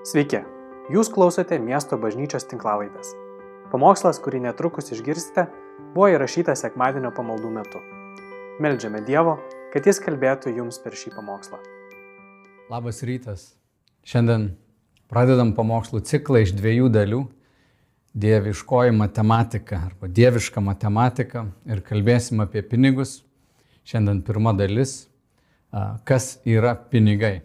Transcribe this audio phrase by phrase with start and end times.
[0.00, 0.38] Sveiki,
[0.88, 3.10] jūs klausote miesto bažnyčios tinklavaitės.
[3.68, 5.42] Pamokslas, kurį netrukus išgirsite,
[5.92, 7.82] buvo įrašytas sekmadienio pamaldų metu.
[8.64, 9.34] Meldžiame Dievo,
[9.74, 11.60] kad Jis kalbėtų jums per šį pamokslą.
[12.72, 13.42] Labas rytas.
[14.08, 14.54] Šiandien
[15.12, 17.20] pradedam pamokslų ciklą iš dviejų dalių-
[18.24, 23.20] dieviškoji matematika arba dieviška matematika ir kalbėsim apie pinigus.
[23.84, 25.08] Šiandien pirma dalis-
[26.08, 27.42] kas yra pinigai.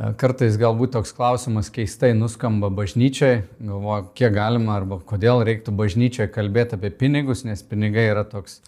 [0.00, 6.78] Kartais galbūt toks klausimas keistai nuskamba bažnyčiai, galvoju, kiek galima arba kodėl reiktų bažnyčiai kalbėti
[6.78, 8.62] apie pinigus, nes pinigai yra toks,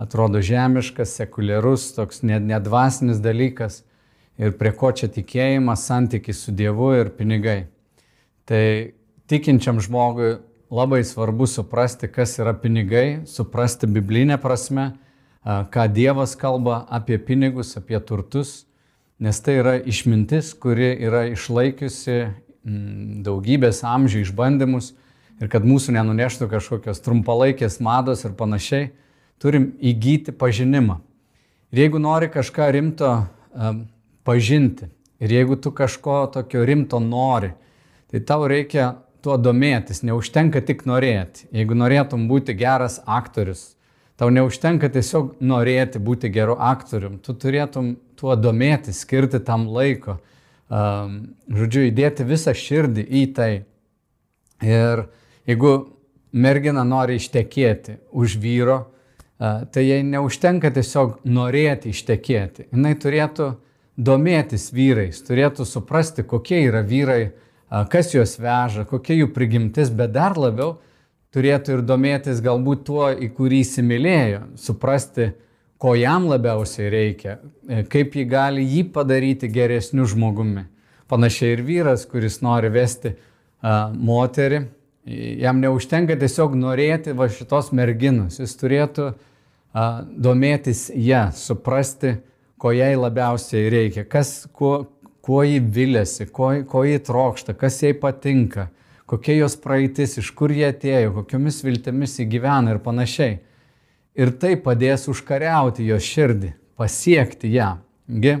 [0.00, 3.82] atrodo, žemiškas, sekuliarus, toks nedvasinis dalykas
[4.40, 7.58] ir prie ko čia tikėjimas, santykis su Dievu ir pinigai.
[8.48, 8.64] Tai
[9.28, 10.38] tikinčiam žmogui
[10.72, 14.94] labai svarbu suprasti, kas yra pinigai, suprasti biblinę prasme,
[15.44, 18.62] ką Dievas kalba apie pinigus, apie turtus
[19.20, 24.94] nes tai yra išmintis, kuri yra išlaikiusi mm, daugybės amžių išbandymus
[25.40, 28.90] ir kad mūsų nenuneštų kažkokios trumpalaikės mados ir panašiai,
[29.40, 30.98] turim įgyti pažinimą.
[31.70, 33.84] Ir jeigu nori kažką rimto um,
[34.26, 34.90] pažinti
[35.20, 37.52] ir jeigu tu kažko tokio rimto nori,
[38.10, 41.44] tai tau reikia tuo domėtis, neužtenka tik norėti.
[41.52, 43.74] Jeigu norėtum būti geras aktorius,
[44.20, 50.18] Tau neužtenka tiesiog norėti būti geru aktorium, tu turėtum tuo domėti, skirti tam laiko,
[50.68, 51.14] um,
[51.48, 53.48] žodžiu, įdėti visą širdį į tai.
[54.60, 55.06] Ir
[55.48, 55.72] jeigu
[56.36, 62.68] mergina nori ištekėti už vyro, uh, tai jai neužtenka tiesiog norėti ištekėti.
[62.76, 63.48] Jis turėtų
[63.96, 70.12] domėtis vyrais, turėtų suprasti, kokie yra vyrai, uh, kas juos veža, kokia jų prigimtis, bet
[70.12, 70.76] dar labiau
[71.34, 75.30] turėtų ir domėtis galbūt tuo, į kurį įsimylėjo, suprasti,
[75.80, 80.66] ko jam labiausiai reikia, e, kaip jį gali jį padaryti geresniu žmogumi.
[81.10, 84.60] Panašiai ir vyras, kuris nori vesti uh, moterį,
[85.42, 92.20] jam neužtenka tiesiog norėti va šitos merginos, jis turėtų uh, domėtis ją, suprasti,
[92.62, 94.84] ko jai labiausiai reikia, kas, kuo,
[95.26, 98.68] kuo jį vilėsi, ko, ko jį trokšta, kas jai patinka
[99.10, 103.40] kokia jos praeitis, iš kur jie atėjo, kokiomis viltimis įgyvena ir panašiai.
[104.18, 107.72] Ir tai padės užkariauti jo širdį, pasiekti ją.
[108.10, 108.36] Gi,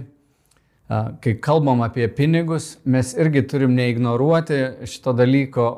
[1.22, 5.68] kai kalbam apie pinigus, mes irgi turim neignoruoti šito dalyko,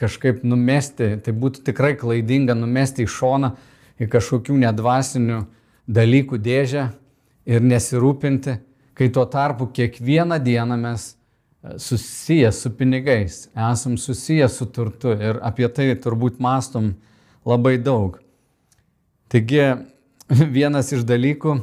[0.00, 3.52] kažkaip numesti, tai būtų tikrai klaidinga numesti į šoną
[4.02, 5.40] į kažkokių nedvasinių
[5.92, 6.86] dalykų dėžę
[7.48, 8.56] ir nesirūpinti,
[8.96, 11.12] kai tuo tarpu kiekvieną dieną mes
[11.62, 16.94] susijęs su pinigais, esam susijęs su turtu ir apie tai turbūt mastom
[17.46, 18.18] labai daug.
[19.30, 19.62] Taigi
[20.58, 21.54] vienas iš dalykų,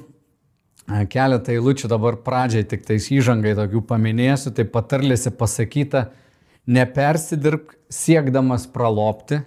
[1.11, 6.07] keletą eilučių dabar pradžiai tik tais įžangai tokių paminėsiu, tai patarlėse pasakyta,
[6.69, 9.41] nepersidirbk siekdamas pralopti,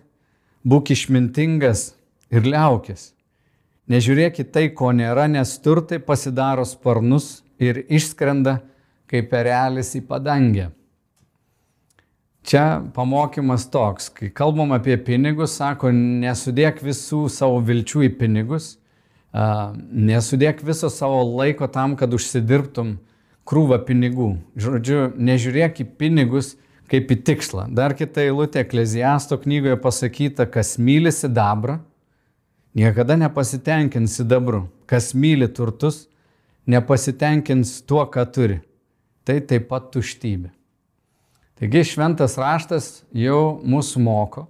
[0.67, 1.93] būk išmintingas
[2.31, 3.11] ir liaukis.
[3.91, 8.61] Nežiūrėk į tai, ko nėra, nes turtai pasidaro sparnus ir išskrenda
[9.13, 10.71] kaip erelis į padangę.
[12.43, 18.73] Čia pamokymas toks, kai kalbam apie pinigus, sako, nesudėk visų savo vilčių į pinigus,
[19.33, 22.97] nesudėk viso savo laiko tam, kad užsidirbtum
[23.47, 24.33] krūvą pinigų.
[24.59, 26.57] Žodžiu, nežiūrėk į pinigus
[26.91, 27.69] kaip į tikslą.
[27.71, 31.79] Dar kita eilutė Ekleziasto knygoje pasakyta, kas myli sidabrą,
[32.75, 34.67] niekada nepasitenkins sidabru.
[34.91, 36.09] Kas myli turtus,
[36.67, 38.61] nepasitenkins tuo, ką turi
[39.27, 40.51] tai taip pat tuštybė.
[41.63, 44.49] Taigi šventas raštas jau mūsų moko,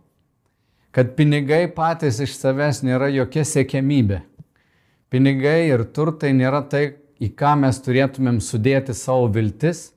[0.92, 4.22] kad pinigai patys iš savęs nėra jokia sėkiamybė.
[5.12, 9.90] Pinigai ir turtai nėra tai, į ką mes turėtumėm sudėti savo viltis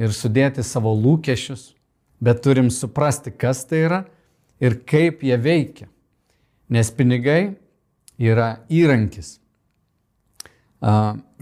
[0.00, 1.74] ir sudėti savo lūkesčius,
[2.24, 4.00] bet turim suprasti, kas tai yra
[4.56, 5.90] ir kaip jie veikia.
[6.72, 7.54] Nes pinigai
[8.18, 9.36] yra įrankis.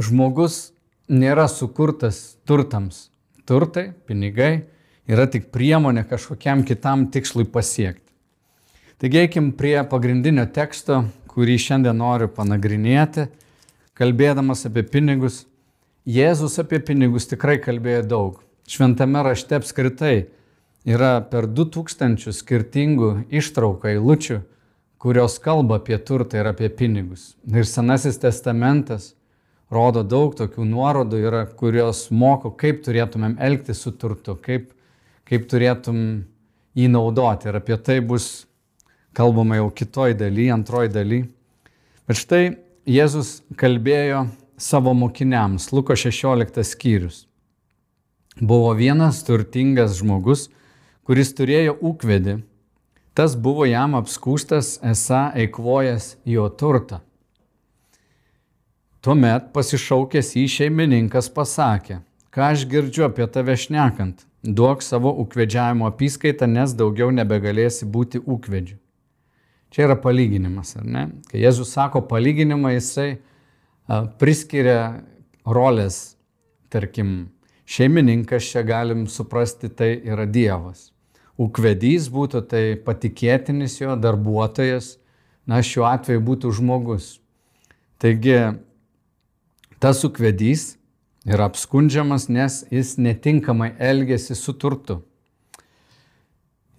[0.03, 0.73] Žmogus
[1.09, 3.09] nėra sukurtas turtams.
[3.49, 4.67] Turtai, pinigai
[5.11, 8.07] yra tik priemonė kažkokiam kitam tikslui pasiekti.
[9.03, 13.27] Taigi eikim prie pagrindinio teksto, kurį šiandien noriu panagrinėti,
[13.99, 15.43] kalbėdamas apie pinigus.
[16.07, 18.39] Jėzus apie pinigus tikrai kalbėjo daug.
[18.71, 20.29] Šventame rašte apskritai
[20.87, 24.39] yra per 2000 skirtingų ištraukų eilučių,
[25.03, 27.33] kurios kalba apie turtą ir apie pinigus.
[27.47, 29.13] Ir Senasis testamentas
[29.73, 34.71] rodo daug tokių nuorodų, yra, kurios moko, kaip turėtumėm elgtis su turtu, kaip,
[35.29, 35.99] kaip turėtum
[36.77, 37.49] jį naudoti.
[37.49, 38.45] Ir apie tai bus
[39.17, 41.25] kalbama jau kitoj daly, antroj daly.
[42.09, 42.45] Bet štai
[42.83, 44.27] Jėzus kalbėjo
[44.59, 47.27] savo mokiniams, Luko 16 skyrius.
[48.41, 50.49] buvo vienas turtingas žmogus,
[51.05, 52.41] kuris turėjo ūkvedį.
[53.15, 57.03] Tas buvo jam apskūstas, esą eikvojęs jo turtą.
[59.03, 61.97] Tuomet pasišaukęs į šeimininkas pasakė,
[62.31, 68.79] ką aš girdžiu apie tave šnekant, duok savo ūkvedžiavimo apskaitą, nes daugiau nebegalėsi būti ūkvedžiu.
[69.75, 71.05] Čia yra palyginimas, ar ne?
[71.33, 73.17] Kai Jėzus sako palyginimą, jisai
[74.23, 75.03] priskiria
[75.43, 76.19] rolės,
[76.71, 77.33] tarkim,
[77.73, 80.91] Šeimininkas čia galim suprasti, tai yra Dievas.
[81.41, 84.99] Ukvedys būtų tai patikėtinis jo darbuotojas,
[85.49, 87.17] na šiuo atveju būtų žmogus.
[88.03, 88.37] Taigi
[89.83, 90.77] tas ukvedys
[91.27, 95.01] yra apskundžiamas, nes jis netinkamai elgesi su turtu.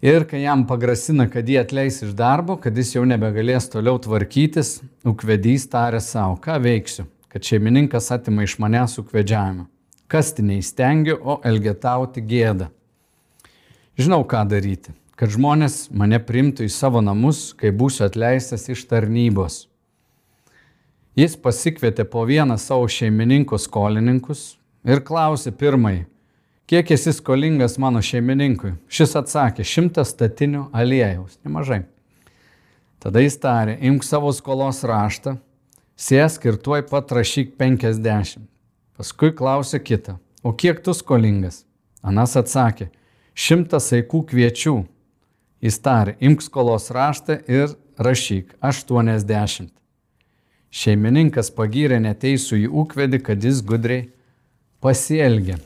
[0.03, 4.81] Ir kai jam pagrasina, kad jį atleis iš darbo, kad jis jau nebegalės toliau tvarkytis,
[5.07, 9.69] ukvedys tarė savo, ką veiksiu, kad šeimininkas atima iš manęs ukvedžiavimą
[10.13, 12.69] kasti neįstengiu, o elgetauti gėda.
[13.97, 19.63] Žinau, ką daryti, kad žmonės mane primtų į savo namus, kai būsiu atleistas iš tarnybos.
[21.13, 26.07] Jis pasikvietė po vieną savo šeimininko skolininkus ir klausė pirmai,
[26.65, 28.71] kiek esi skolingas mano šeimininkui.
[28.89, 31.83] Šis atsakė, šimtas statinių aliejaus, nemažai.
[32.98, 35.36] Tada jis tarė, imk savo skolos raštą,
[35.94, 38.50] sėsk ir tuoj pat rašyk penkiasdešimt.
[38.98, 41.62] Paskui klausė kitą, o kiek tu skolingas?
[42.01, 42.89] Anas atsakė,
[43.38, 44.75] šimtas aikų kviečių.
[45.62, 49.82] Jis tarė, imk skolos raštą ir rašyk 80.
[50.73, 54.07] Šeimininkas pagyrė neteisų į ūkvedį, kad jis gudriai
[54.81, 55.59] pasielgė.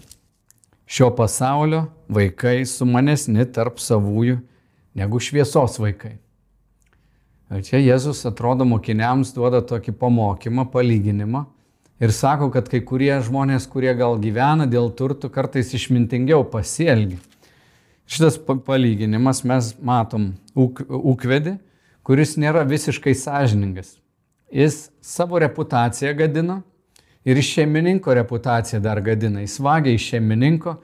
[0.88, 4.42] Šio pasaulio vaikai sumanesni tarp savųjų
[5.00, 6.18] negu šviesos vaikai.
[7.48, 11.46] Čia Jėzus atrodo mokiniams duoda tokį pamokymą, palyginimą
[12.04, 17.22] ir sako, kad kai kurie žmonės, kurie gal gyvena dėl turtų, kartais išmintingiau pasielgia.
[18.08, 21.56] Šitas palyginimas mes matom ūkvedį,
[22.04, 23.96] kuris nėra visiškai sąžiningas.
[24.52, 26.62] Jis savo reputaciją gadina
[27.26, 29.42] ir iš šeimininko reputaciją dar gadina.
[29.44, 30.78] Jis vagia iš šeimininko.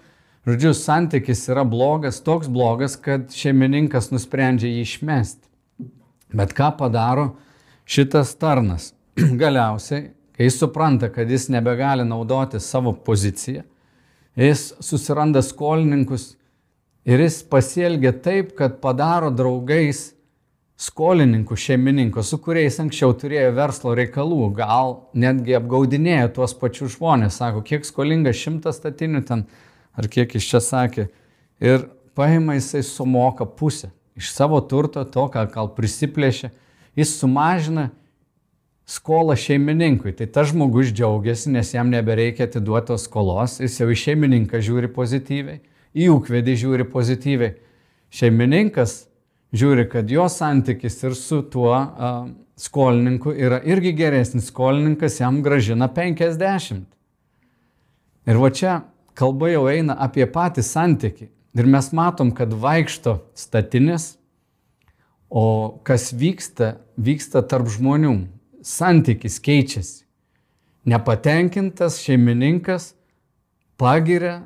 [0.43, 5.47] Žodžiu, santykis yra blogas, toks blogas, kad šeimininkas nusprendžia jį išmesti.
[6.35, 7.29] Bet ką padaro
[7.85, 8.91] šitas tarnas?
[9.43, 13.63] Galiausiai kai jis supranta, kad jis nebegali naudoti savo poziciją,
[14.35, 16.33] jis susiranda skolininkus
[17.05, 20.12] ir jis pasielgia taip, kad padaro draugais
[20.83, 27.63] skolininkų, šeimininkų, su kuriais anksčiau turėjo verslo reikalų, gal netgi apgaudinėjo tuos pačius žmonės, sako,
[27.65, 29.45] kiek skolinga šimtas statinių ten,
[29.95, 31.07] ar kiek iš čia sakė,
[31.63, 31.87] ir
[32.17, 36.51] paima jisai sumoka pusę iš savo turto, to, ką gal prisiplėšė,
[36.99, 37.89] jis sumažina
[38.85, 40.13] skolą šeimininkui.
[40.17, 45.63] Tai tas žmogus džiaugiasi, nes jam nebereikia atiduotos skolos, jis jau į šeimininką žiūri pozityviai,
[45.95, 47.55] į ūkvedį žiūri pozityviai.
[48.13, 49.07] Šeimininkas
[49.53, 52.25] žiūri, kad jo santykis ir su tuo uh,
[52.57, 54.49] skolininku yra irgi geresnis.
[54.49, 56.83] Skolininkas jam gražina 50.
[58.25, 58.81] Ir va čia
[59.13, 61.29] kalba jau eina apie patį santykį.
[61.53, 64.15] Ir mes matom, kad vaikšto statinės,
[65.29, 68.15] o kas vyksta, vyksta tarp žmonių
[68.65, 70.01] santykis keičiasi.
[70.89, 72.91] Nepatenkintas šeimininkas
[73.79, 74.41] pagiria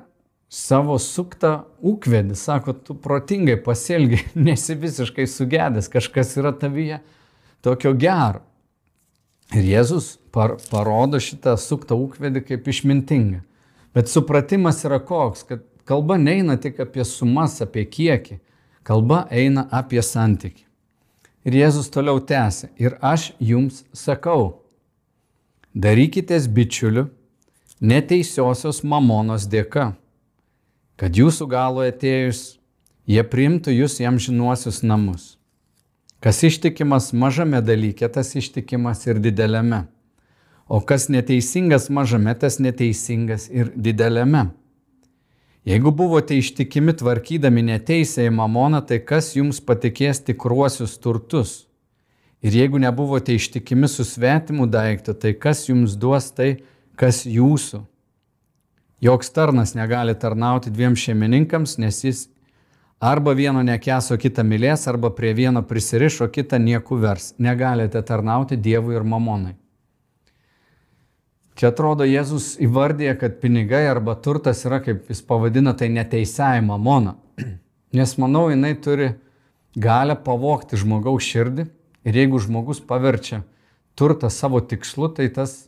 [0.47, 7.01] savo suktą ūkvedį, sako, tu protingai pasielgi, nesi visiškai sugedęs, kažkas yra tavyje
[7.65, 8.43] tokio gero.
[9.55, 13.41] Ir Jėzus par, parodo šitą suktą ūkvedį kaip išmintingą.
[13.95, 18.41] Bet supratimas yra koks, kad kalba neina tik apie sumas, apie kiekį,
[18.87, 20.65] kalba eina apie santyki.
[21.47, 22.73] Ir Jėzus toliau tęsė.
[22.75, 24.65] Ir aš jums sakau,
[25.71, 27.05] darykitės bičiulių
[27.79, 29.93] neteisiosios mamonos dėka,
[30.97, 32.57] kad jūsų galo atėjus
[33.07, 35.35] jie priimtų jūs jam žinuosius namus.
[36.19, 39.85] Kas ištikimas mažame dalyke, tas ištikimas ir dideliame.
[40.67, 44.49] O kas neteisingas mažame, tas neteisingas ir dideliame.
[45.67, 51.67] Jeigu buvote ištikimi tvarkydami neteisę į mamoną, tai kas jums patikės tikruosius turtus?
[52.41, 56.63] Ir jeigu nebuvote ištikimi su svetimu daiktu, tai kas jums duos tai,
[56.95, 57.83] kas jūsų?
[59.01, 62.23] Joks tarnas negali tarnauti dviem šeimininkams, nes jis
[62.99, 67.35] arba vieno nekeso, kitą mylės, arba prie vieno prisirišo, kitą nieku vers.
[67.37, 69.53] Negalite tarnauti Dievui ir mamonai.
[71.57, 77.15] Čia atrodo Jėzus įvardė, kad pinigai arba turtas yra, kaip jis pavadina, tai neteisėjai mamona.
[77.97, 79.11] Nes manau, jinai turi
[79.77, 81.65] galę pavokti žmogaus širdį
[82.05, 83.43] ir jeigu žmogus paverčia
[83.97, 85.66] turtą savo tikslu, tai tas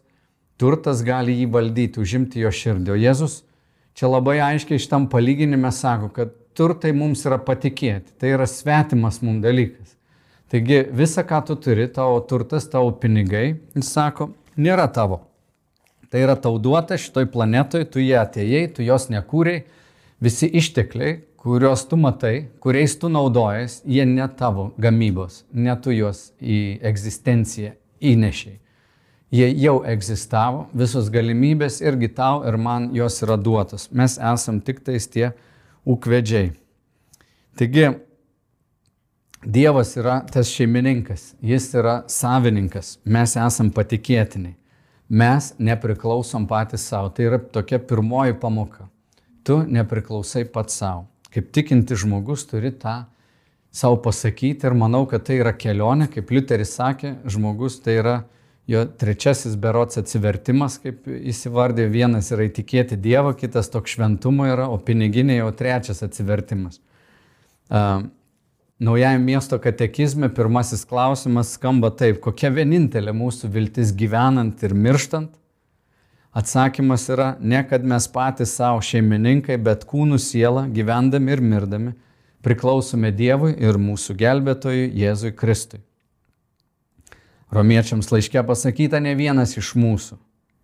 [0.59, 2.93] turtas gali jį valdyti, užimti jo širdį.
[2.93, 3.39] O Jėzus
[3.97, 9.43] čia labai aiškiai šitam palyginime sako, kad turtai mums yra patikėti, tai yra svetimas mums
[9.45, 9.95] dalykas.
[10.49, 15.21] Taigi visa, ką tu turi, tavo turtas, tavo pinigai, jis sako, nėra tavo.
[16.09, 19.59] Tai yra tau duota šitoj planetoj, tu jie atėjai, tu jos nekūrei,
[20.19, 26.31] visi ištekliai, kuriuos tu matai, kuriais tu naudojas, jie ne tavo gamybos, ne tu juos
[26.41, 28.57] į egzistenciją įnešiai.
[29.29, 33.89] Jie jau egzistavo, visos galimybės irgi tau ir man jos yra duotos.
[33.91, 35.31] Mes esam tik tais tie
[35.85, 36.53] ūkvedžiai.
[37.59, 37.89] Taigi,
[39.39, 44.57] Dievas yra tas šeimininkas, jis yra savininkas, mes esam patikėtiniai.
[45.09, 47.07] Mes nepriklausom patys savo.
[47.09, 48.89] Tai yra tokia pirmoji pamoka.
[49.47, 53.03] Tu nepriklausai pats savo kaip tikinti žmogus turi tą
[53.71, 58.15] savo pasakyti ir manau, kad tai yra kelionė, kaip Liuteris sakė, žmogus tai yra
[58.69, 64.77] jo trečiasis berots atsivertimas, kaip įsivardė, vienas yra įtikėti Dievą, kitas toks šventumo yra, o
[64.77, 66.77] piniginė jau trečias atsivertimas.
[68.79, 75.33] Naujajame miesto katekizme pirmasis klausimas skamba taip, kokia vienintelė mūsų viltis gyvenant ir mirštant?
[76.29, 81.97] Atsakymas yra ne, kad mes patys savo šeimininkai, bet kūnų siela, gyvendami ir mirdami,
[82.45, 85.81] priklausome Dievui ir mūsų gelbėtojui Jėzui Kristui.
[87.51, 90.19] Romiečiams laiške pasakyta, ne vienas iš mūsų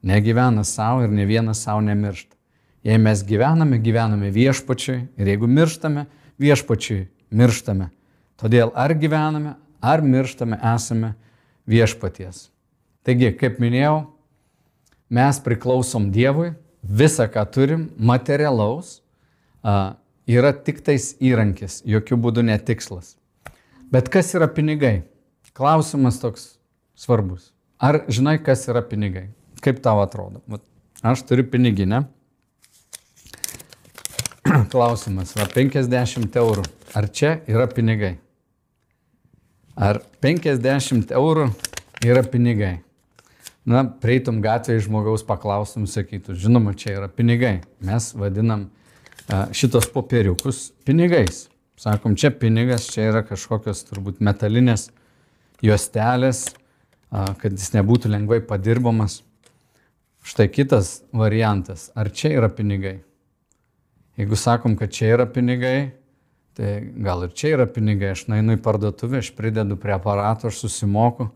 [0.06, 2.36] negyvena savo ir ne vienas savo nemiršta.
[2.86, 6.06] Jei mes gyvename, gyvename viešpačiui ir jeigu mirštame,
[6.38, 7.90] viešpačiui mirštame.
[8.38, 11.16] Todėl ar gyvename, ar mirštame, esame
[11.66, 12.50] viešpaties.
[13.06, 14.04] Taigi, kaip minėjau,
[15.10, 16.52] mes priklausom Dievui,
[16.86, 19.00] visą, ką turim, materialaus,
[20.30, 23.16] yra tik tais įrankis, jokių būdų netikslas.
[23.90, 25.00] Bet kas yra pinigai?
[25.56, 26.55] Klausimas toks
[27.00, 27.52] svarbus.
[27.82, 29.28] Ar žinai, kas yra pinigai?
[29.64, 30.42] Kaip tau atrodo?
[30.52, 30.64] Vat
[31.06, 32.06] aš turiu piniginę.
[34.74, 36.66] Klausimas, va 50 eurų.
[36.96, 38.16] Ar čia yra pinigai?
[39.76, 41.52] Ar 50 eurų
[42.06, 42.78] yra pinigai?
[43.66, 47.58] na, prieitum gatvėje žmogaus paklaustum, sakytų, žinoma, čia yra pinigai.
[47.84, 48.70] Mes vadinam
[49.56, 51.48] šitos popieriukus pinigais.
[51.82, 54.88] Sakom, čia pinigas, čia yra kažkokios turbūt metalinės
[55.66, 56.46] juostelės,
[57.42, 59.22] kad jis nebūtų lengvai padirbamas.
[60.26, 61.90] Štai kitas variantas.
[61.96, 62.98] Ar čia yra pinigai?
[64.18, 65.92] Jeigu sakom, kad čia yra pinigai,
[66.58, 68.14] tai gal ir čia yra pinigai.
[68.16, 71.30] Aš nainu į parduotuvę, aš pridedu prie aparato, aš susimoku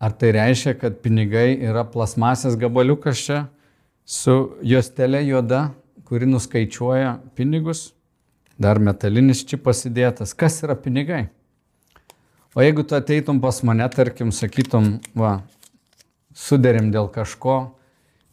[0.00, 3.40] Ar tai reiškia, kad pinigai yra plasmasės gabaliukas čia
[4.08, 5.74] su juostelė juoda,
[6.08, 7.90] kuri nuskaičiuoja pinigus,
[8.56, 10.32] dar metalinis čipas įdėtas.
[10.32, 11.26] Kas yra pinigai?
[12.54, 15.36] O jeigu tu ateitum pas mane, tarkim, sakytum, va,
[16.34, 17.76] suderim dėl kažko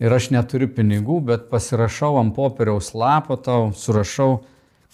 [0.01, 4.39] ir aš neturiu pinigų, bet pasirašau ant popieriaus lapo tau, surašau,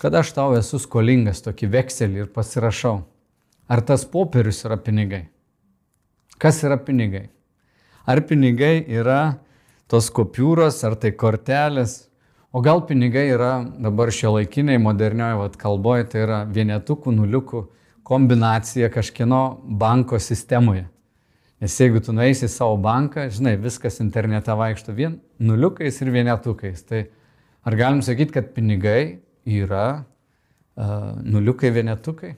[0.03, 2.97] kad aš tau esu skolingas tokį vekselį ir pasirašau.
[3.71, 5.29] Ar tas popierius yra pinigai?
[6.35, 7.29] Kas yra pinigai?
[8.03, 9.37] Ar pinigai yra
[9.87, 12.09] tos kopiūros, ar tai kortelės,
[12.51, 17.63] o gal pinigai yra dabar šio laikiniai modernioje kalboje, tai yra vienetukų, nuliukų
[18.03, 20.87] kombinacija kažkieno banko sistemoje.
[21.63, 26.81] Nes jeigu tu nueisi į savo banką, žinai, viskas internete vaikšto vien nuliukais ir vienetukais.
[26.83, 27.05] Tai
[27.63, 32.33] ar galim sakyti, kad pinigai yra uh, nuliukai vienetukai?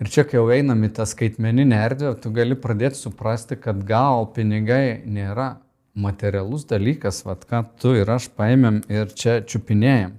[0.00, 4.26] Ir čia, kai jau einam į tą skaitmeninę erdvę, tu gali pradėti suprasti, kad gal
[4.34, 5.58] pinigai nėra
[5.94, 10.16] materialus dalykas, vad ką tu ir aš paėmėm ir čia čiupinėjom.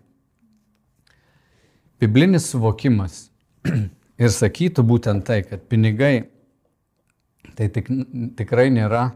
[1.99, 3.25] Biblinis suvokimas
[4.21, 6.27] ir sakytų būtent tai, kad pinigai
[7.55, 7.89] tai tik,
[8.37, 9.09] tikrai nėra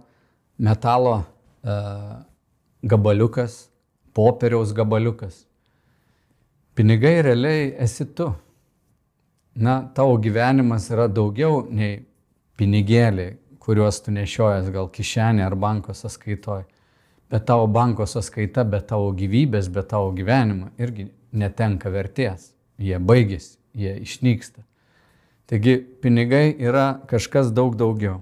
[0.60, 2.20] metalo uh,
[2.84, 3.68] gabaliukas,
[4.16, 5.46] popieriaus gabaliukas.
[6.76, 8.30] Pinigai realiai esi tu
[9.60, 12.00] na, tavo gyvenimas yra daugiau nei
[12.60, 16.64] pinigėliai, kuriuos tu nešiojas gal kišenė ar banko sąskaitoj.
[17.30, 22.54] Bet tavo banko sąskaita, be tavo gyvybės, be tavo gyvenimo irgi netenka vertės.
[22.80, 24.64] Jie baigėsi, jie išnyksta.
[25.50, 28.20] Taigi pinigai yra kažkas daug daugiau.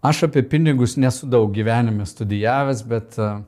[0.00, 3.42] Aš apie pinigus nesu daug gyvenime studijavęs, bet uh,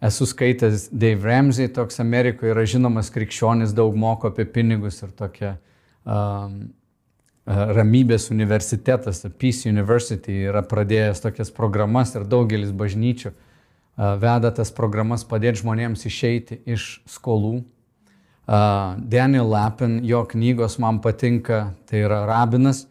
[0.00, 5.56] esu skaitęs Dave Ramsey, toks Amerikoje yra žinomas krikščionis, daug moko apie pinigus ir tokia
[7.48, 13.32] Ramybės universitetas, Peace University, yra pradėjęs tokias programas ir daugelis bažnyčių
[14.22, 17.62] veda tas programas padėti žmonėms išeiti iš skolų.
[18.48, 22.86] Daniel Lapin, jo knygos man patinka, tai yra rabinas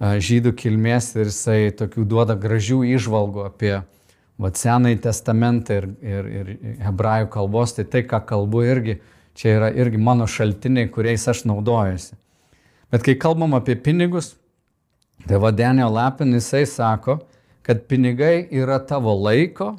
[0.00, 3.74] žydų kilmės ir jisai tokių duoda gražių išvalgų apie
[4.40, 8.96] vat senai testamentą ir, ir, ir hebrajų kalbos, tai tai, ką kalbu irgi,
[9.36, 12.16] čia yra irgi mano šaltiniai, kuriais aš naudojuosi.
[12.92, 14.32] Bet kai kalbam apie pinigus,
[15.28, 17.20] tai va Daniel Lapin jisai sako,
[17.62, 19.76] kad pinigai yra tavo laiko,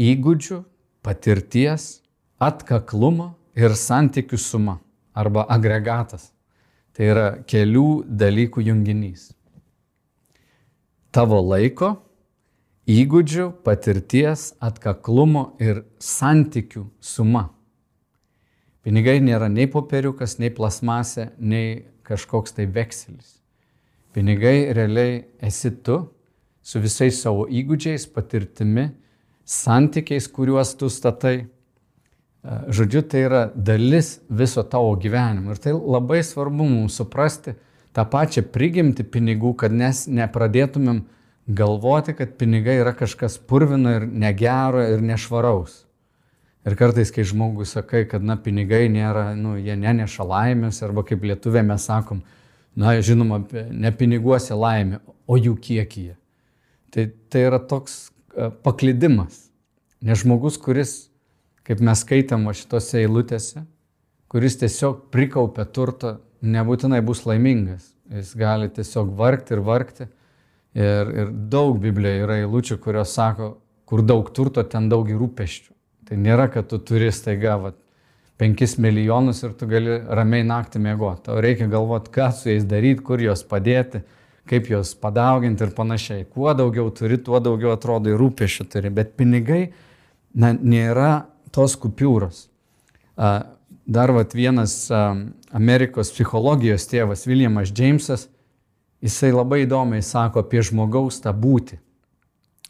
[0.00, 0.62] įgūdžių,
[1.04, 1.98] patirties,
[2.38, 4.78] atkaklumo ir santykių suma
[5.14, 6.30] arba agregatas.
[6.94, 9.32] Tai yra kelių dalykų junginys.
[11.14, 11.96] Tavo laiko,
[12.90, 17.48] įgūdžių, patirties, atkaklumo ir santykių suma.
[18.84, 23.38] Pinigai nėra nei popieriukas, nei plasmasė, nei kažkoks tai vekselis.
[24.14, 25.96] Pinigai realiai esi tu
[26.62, 28.90] su visais savo įgūdžiais, patirtimi,
[29.44, 31.48] santykiais, kuriuos tu statai.
[32.44, 35.54] Žodžiu, tai yra dalis viso tavo gyvenimo.
[35.54, 37.54] Ir tai labai svarbu mums suprasti
[37.96, 41.00] tą pačią prigimti pinigų, kad mes nepradėtumėm
[41.46, 45.84] galvoti, kad pinigai yra kažkas purvino ir negero ir nešvaraus.
[46.64, 51.24] Ir kartais, kai žmogus sakai, kad na, pinigai nėra, nu, jie neneša laimės, arba kaip
[51.24, 52.22] lietuvė mes sakom,
[52.76, 56.16] na, žinoma, ne piniguose laimė, o jų kiekyje.
[56.92, 58.08] Tai, tai yra toks
[58.64, 59.46] paklydimas.
[60.04, 60.96] Nes žmogus, kuris,
[61.64, 63.64] kaip mes skaitam šitose eilutėse,
[64.28, 67.92] kuris tiesiog prikaupia turtą, nebūtinai bus laimingas.
[68.12, 70.08] Jis gali tiesiog vargti ir vargti
[70.74, 73.52] Ir, ir daug Biblijoje yra eilučių, kurios sako,
[73.86, 75.70] kur daug turto, ten daug ir rūpeščių.
[76.08, 77.78] Tai nėra, kad tu turi staiga vat,
[78.42, 81.22] 5 milijonus ir tu gali ramiai naktį mėgoti.
[81.28, 84.02] Tau reikia galvoti, ką su jais daryti, kur juos padėti,
[84.50, 86.26] kaip juos padauginti ir panašiai.
[86.26, 88.90] Kuo daugiau turi, tuo daugiau atrodo ir rūpeščių turi.
[88.90, 89.68] Bet pinigai
[90.34, 91.12] na, nėra
[91.54, 92.48] tos kupiūros.
[93.84, 94.88] Dar vat, vienas
[95.54, 98.28] Amerikos psichologijos tėvas Williamas Jamesas
[99.04, 101.78] jisai labai įdomiai sako apie žmogaus tą būti.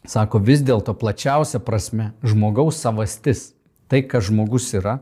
[0.05, 3.55] Sako, vis dėlto plačiausia prasme žmogaus savastis,
[3.89, 4.99] tai, kas žmogus yra,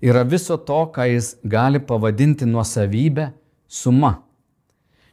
[0.00, 3.32] yra viso to, ką jis gali pavadinti nuosavybę
[3.68, 4.22] suma.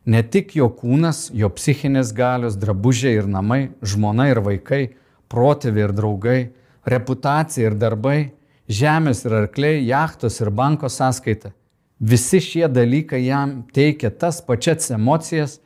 [0.07, 4.93] Ne tik jo kūnas, jo psichinės galios, drabužiai ir namai, žmona ir vaikai,
[5.27, 6.39] protėviai ir draugai,
[6.87, 8.31] reputacija ir darbai,
[8.67, 11.53] žemės ir arkliai, jachtos ir banko sąskaita
[11.99, 15.59] Visi šie dalykai jam teikia tas pačias emocijas,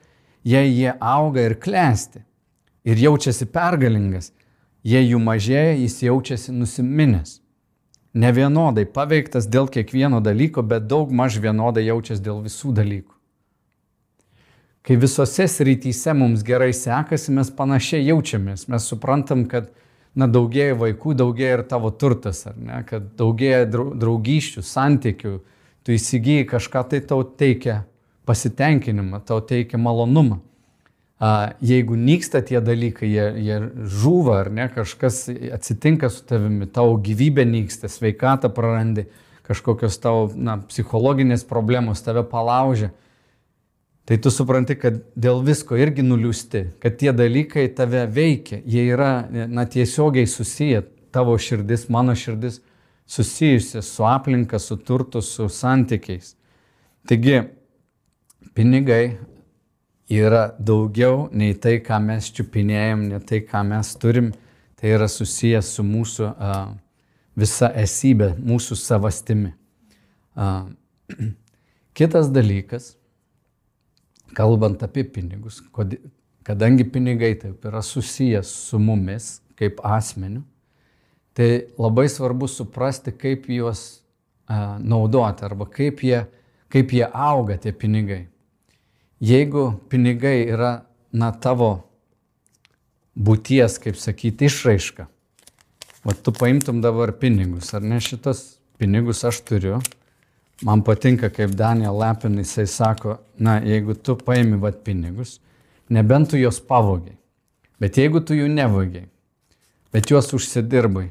[0.47, 2.23] jei jie auga ir klesti
[2.87, 4.31] ir jaučiasi pergalingas,
[4.83, 7.41] jei jų mažėja, jis jaučiasi nusiminęs.
[8.13, 13.13] Ne vienodai paveiktas dėl kiekvieno dalyko, bet daug maž vienodai jaučiasi dėl visų dalykų.
[14.81, 18.65] Kai visose srityse mums gerai sekasi, mes panašiai jaučiamės.
[18.71, 19.69] Mes suprantam, kad
[20.15, 25.33] na, daugėja vaikų, daugėja ir tavo turtas, ar ne, kad daugėja draugyščių, santykių,
[25.85, 27.81] tu įsigyji kažką, tai tau teikia
[28.29, 30.41] pasitenkinimą, tau teikia malonumą.
[31.61, 33.57] Jeigu nyksta tie dalykai, jie, jie
[34.01, 39.05] žūva ar ne, kažkas atsitinka su tavimi, tavo gyvybė nyksta, sveikatą prarandi,
[39.45, 42.89] kažkokios tavo na, psichologinės problemos tave palaužia,
[44.11, 49.23] tai tu supranti, kad dėl visko irgi nuliūsti, kad tie dalykai tave veikia, jie yra
[49.31, 50.81] na, tiesiogiai susiję,
[51.15, 52.57] tavo širdis, mano širdis
[53.07, 56.33] susijusi su aplinka, su turtu, su santykiais.
[57.07, 57.39] Taigi,
[58.51, 59.15] pinigai
[60.11, 64.33] yra daugiau nei tai, ką mes čiupinėjom, ne tai, ką mes turim,
[64.75, 66.63] tai yra susijęs su mūsų a,
[67.39, 69.55] visa esybė, mūsų savastimi.
[70.35, 70.65] A,
[71.95, 72.97] kitas dalykas,
[74.37, 75.61] kalbant apie pinigus,
[76.47, 80.43] kadangi pinigai taip yra susijęs su mumis kaip asmeniu,
[81.33, 84.01] Tai labai svarbu suprasti, kaip juos
[84.83, 86.25] naudoti arba kaip jie,
[86.71, 88.25] kaip jie auga tie pinigai.
[89.23, 90.71] Jeigu pinigai yra,
[91.13, 91.85] na, tavo
[93.15, 95.05] būties, kaip sakyti, išraiška,
[96.03, 99.79] o tu paimtum dabar pinigus, ar ne šitas pinigus aš turiu,
[100.65, 105.39] man patinka, kaip Daniel Lepin, jisai sako, na, jeigu tu paimi vat pinigus,
[105.89, 107.17] nebent tu juos pavogiai,
[107.81, 109.07] bet jeigu tu jų nevogiai,
[109.91, 111.09] bet juos užsidirbai,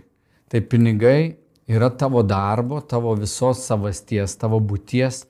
[0.50, 1.36] Tai pinigai
[1.70, 5.22] yra tavo darbo, tavo visos savasties, tavo būties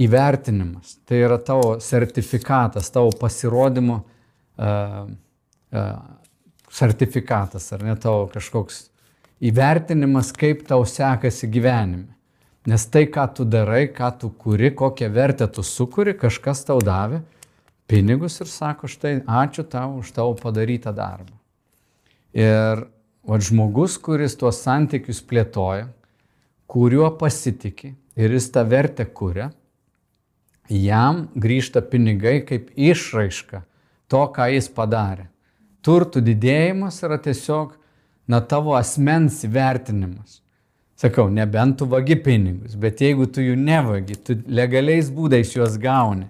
[0.00, 0.94] įvertinimas.
[1.04, 5.90] Tai yra tavo sertifikatas, tavo pasirodymo uh, uh,
[6.72, 8.86] sertifikatas, ar ne tavo kažkoks
[9.44, 12.16] įvertinimas, kaip tau sekasi gyvenime.
[12.68, 17.22] Nes tai, ką tu darai, ką tu kuri, kokią vertę tu sukuri, kažkas tau davė
[17.88, 21.32] pinigus ir sako, štai ačiū tau už tavo padarytą darbą.
[22.36, 22.84] Ir
[23.28, 25.90] O žmogus, kuris tuos santykius plėtoja,
[26.64, 29.50] kuriuo pasitikė ir jis tą vertę kuria,
[30.72, 33.60] jam grįžta pinigai kaip išraiška
[34.08, 35.28] to, ką jis padarė.
[35.84, 37.76] turtų didėjimas yra tiesiog,
[38.28, 40.40] na, tavo asmens įvertinimas.
[40.98, 46.26] Sakau, nebent tu vagi pinigus, bet jeigu tu jų nevagi, tu legaliais būdais juos gauni.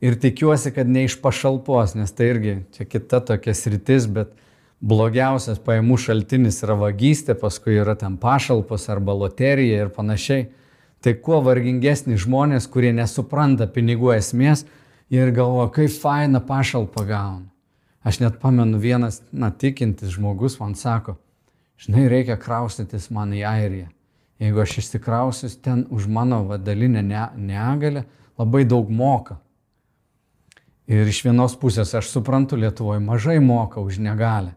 [0.00, 4.32] Ir tikiuosi, kad ne iš pašalpos, nes tai irgi čia kita tokia sritis, bet
[4.80, 10.48] blogiausias pajamų šaltinis yra vagystė, paskui yra ten pašalpos arba loterija ir panašiai.
[11.04, 14.64] Tai kuo vargingesni žmonės, kurie nesupranta pinigų esmės
[15.12, 17.50] ir galvoja, kaip faina pašalpą gauna.
[18.02, 21.18] Aš net pamenu vienas, na, tikintis žmogus man sako,
[21.80, 23.88] žinai, reikia kraustytis man į Airiją.
[24.42, 28.04] Jeigu aš išsikrausius ten už mano vadalinę negalę,
[28.38, 29.38] labai daug moka.
[30.90, 34.56] Ir iš vienos pusės aš suprantu, Lietuvoje mažai moka už negalę.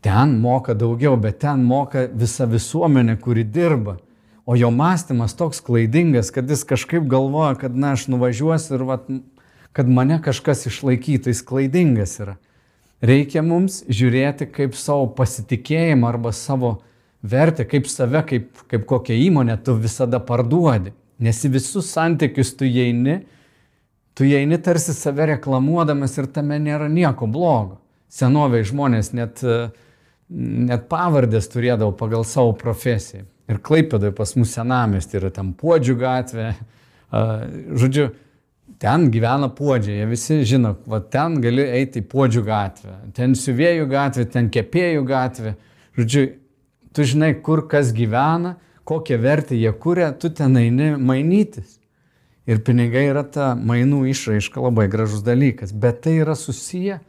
[0.00, 3.98] Ten moka daugiau, bet ten moka visa visuomenė, kuri dirba.
[4.44, 9.06] O jo mąstymas toks klaidingas, kad jis kažkaip galvoja, kad na aš nuvažiuosiu ir vat,
[9.72, 12.36] kad mane kažkas išlaikytų, jis klaidingas yra.
[13.04, 16.78] Reikia mums žiūrėti kaip savo pasitikėjimą arba savo
[17.24, 20.94] vertę, kaip save, kaip, kaip kokią įmonę tu visada parduodi.
[21.20, 23.20] Nes į visus santykius tu įeini,
[24.16, 27.78] tu įeini tarsi save reklamuodamas ir tame nėra nieko blogo.
[28.12, 29.42] Senoviai žmonės net,
[30.30, 33.24] net pavardės turėdavo pagal savo profesiją.
[33.50, 36.52] Ir Klaipėdoje pas mus senamesti yra ten Puodžių gatvė.
[37.12, 38.08] Žodžiu,
[38.84, 43.86] Ten gyvena puodžiai, jie visi žino, va ten gali eiti į puodžių gatvę, ten siuvėjų
[43.88, 45.54] gatvė, ten kepėjų gatvė.
[45.96, 46.24] Žodžiu,
[46.92, 51.78] tu žinai, kur kas gyvena, kokią vertę jie kūrė, tu ten eini mainytis.
[52.44, 57.00] Ir pinigai yra ta mainų išraiška labai gražus dalykas, bet tai yra susiję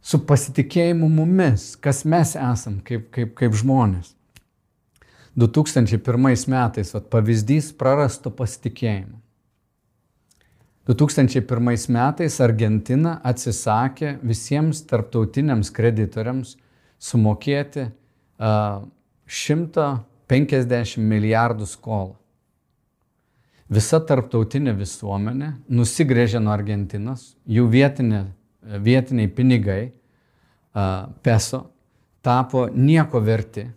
[0.00, 4.14] su pasitikėjimu mumis, kas mes esam kaip, kaip, kaip žmonės.
[5.36, 9.20] 2001 metais vat, pavyzdys prarasto pasitikėjimo.
[10.88, 16.54] 2001 metais Argentina atsisakė visiems tarptautiniams kreditoriams
[17.00, 18.80] sumokėti uh,
[19.28, 22.16] 150 milijardų skolą.
[23.70, 28.24] Visa tarptautinė visuomenė nusigrėžė nuo Argentinos, jų vietinė,
[28.82, 31.66] vietiniai pinigai, uh, peso,
[32.24, 33.68] tapo nieko verti.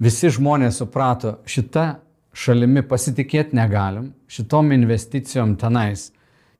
[0.00, 1.96] Visi žmonės suprato, šitą
[2.34, 6.13] šalimi pasitikėti negalim, šitom investicijom tenais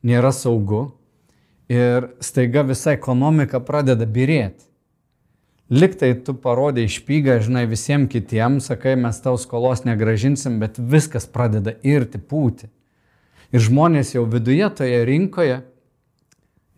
[0.04, 0.92] nėra saugu
[1.72, 4.68] ir staiga visa ekonomika pradeda birėti.
[5.72, 11.72] Liktai tu parodai išpygą, žinai, visiems kitiems, sakai, mes tau skolos negražinsim, bet viskas pradeda
[11.82, 12.68] irti, pūti.
[13.54, 15.62] Ir žmonės jau viduje toje rinkoje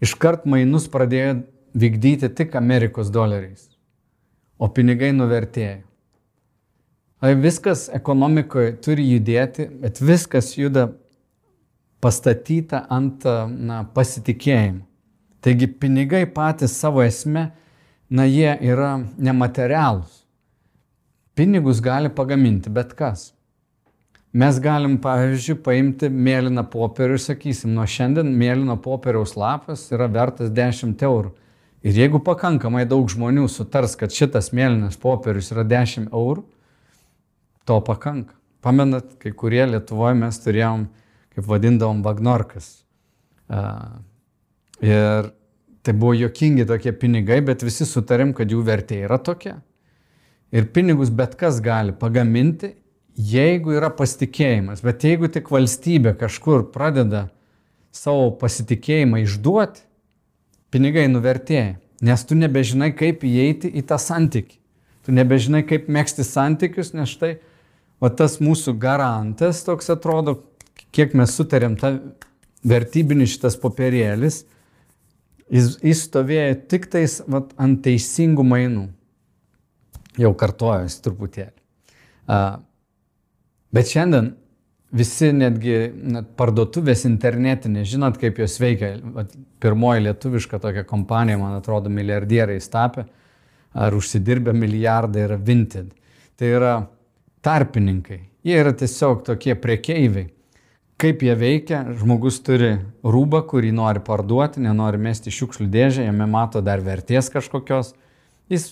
[0.04, 1.40] iškart mainus pradėjo
[1.76, 3.66] vykdyti tik Amerikos doleriais,
[4.58, 5.82] o pinigai nuvertėjo.
[7.20, 10.92] Tai viskas ekonomikoje turi judėti, bet viskas juda
[12.06, 14.84] pastatyta ant na, pasitikėjimo.
[15.42, 17.48] Taigi pinigai patys savo esme,
[18.10, 20.22] na jie yra nematerialūs.
[21.36, 23.32] Pinigus gali pagaminti bet kas.
[24.36, 30.50] Mes galim, pavyzdžiui, paimti mėlyną popierių ir sakysim, nuo šiandien mėlyno popieriaus lapas yra vertas
[30.54, 31.32] 10 eurų.
[31.86, 36.44] Ir jeigu pakankamai daug žmonių sutars, kad šitas mėlynas popierius yra 10 eurų,
[37.66, 38.34] to pakanka.
[38.64, 40.88] Pamenat, kai kurie Lietuvoje mes turėjom
[41.36, 42.70] kaip vadindavom Vagnorkas.
[44.82, 45.30] Ir
[45.86, 49.60] tai buvo jokingi tokie pinigai, bet visi sutarėm, kad jų vertė yra tokia.
[50.54, 52.72] Ir pinigus bet kas gali pagaminti,
[53.16, 54.82] jeigu yra pasitikėjimas.
[54.84, 57.28] Bet jeigu tik valstybė kažkur pradeda
[57.94, 59.84] savo pasitikėjimą išduoti,
[60.74, 61.76] pinigai nuvertėja.
[62.04, 64.58] Nes tu nebežinai, kaip įeiti į tą santykį.
[65.06, 67.36] Tu nebežinai, kaip mėgsti santykius, nes štai,
[68.02, 70.40] o tas mūsų garantas toks atrodo,
[70.94, 71.94] kiek mes sutarėm, ta
[72.66, 74.44] vertybinis šitas popierėlis,
[75.52, 78.86] jis, jis stovėjo tik tais vat, ant teisingų mainų.
[80.16, 81.52] Jau kartojasi truputėlį.
[82.26, 82.56] Uh,
[83.76, 84.32] bet šiandien
[84.96, 88.94] visi netgi net parduotuvės internetinės, žinot, kaip jos veikia.
[89.14, 93.04] Vat, pirmoji lietuviška tokia kompanija, man atrodo, milijardieriai tapė,
[93.76, 95.92] ar užsidirbę milijardai yra Vinted.
[96.36, 96.72] Tai yra
[97.44, 98.22] tarpininkai.
[98.46, 100.30] Jie yra tiesiog tokie priekeiviai
[101.00, 106.62] kaip jie veikia, žmogus turi rūbą, kurį nori parduoti, nenori mesti šiukšlių dėžę, jame mato
[106.64, 107.92] dar vertės kažkokios,
[108.52, 108.70] jis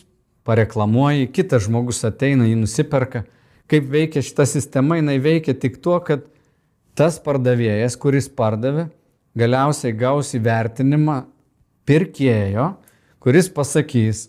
[0.49, 3.25] pareklamuoja, kitas žmogus ateina, jį nusiperka.
[3.69, 6.25] Kaip veikia šita sistema, jinai veikia tik tuo, kad
[6.97, 8.89] tas pardavėjas, kuris pardavė,
[9.37, 11.23] galiausiai gaus įvertinimą
[11.89, 12.75] pirkėjo,
[13.25, 14.29] kuris pasakys,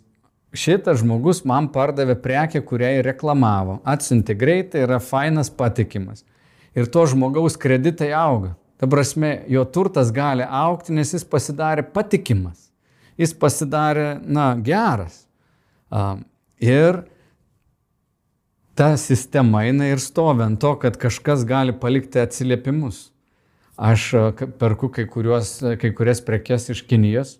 [0.56, 6.24] šitas žmogus man pardavė prekę, kurią reklamavo, atsinti greitai, yra fainas, patikimas
[6.76, 8.54] ir to žmogaus kreditai auga.
[8.76, 12.66] Ta prasme, jo turtas gali aukti, nes jis pasidarė patikimas.
[13.18, 15.24] jis pasidarė, na, geras.
[16.60, 17.04] Ir
[18.76, 23.10] ta sistema eina ir stovi ant to, kad kažkas gali palikti atsiliepimus.
[23.76, 24.10] Aš
[24.60, 27.38] perku kai, kuriuos, kai kurias prekes iš Kinijos,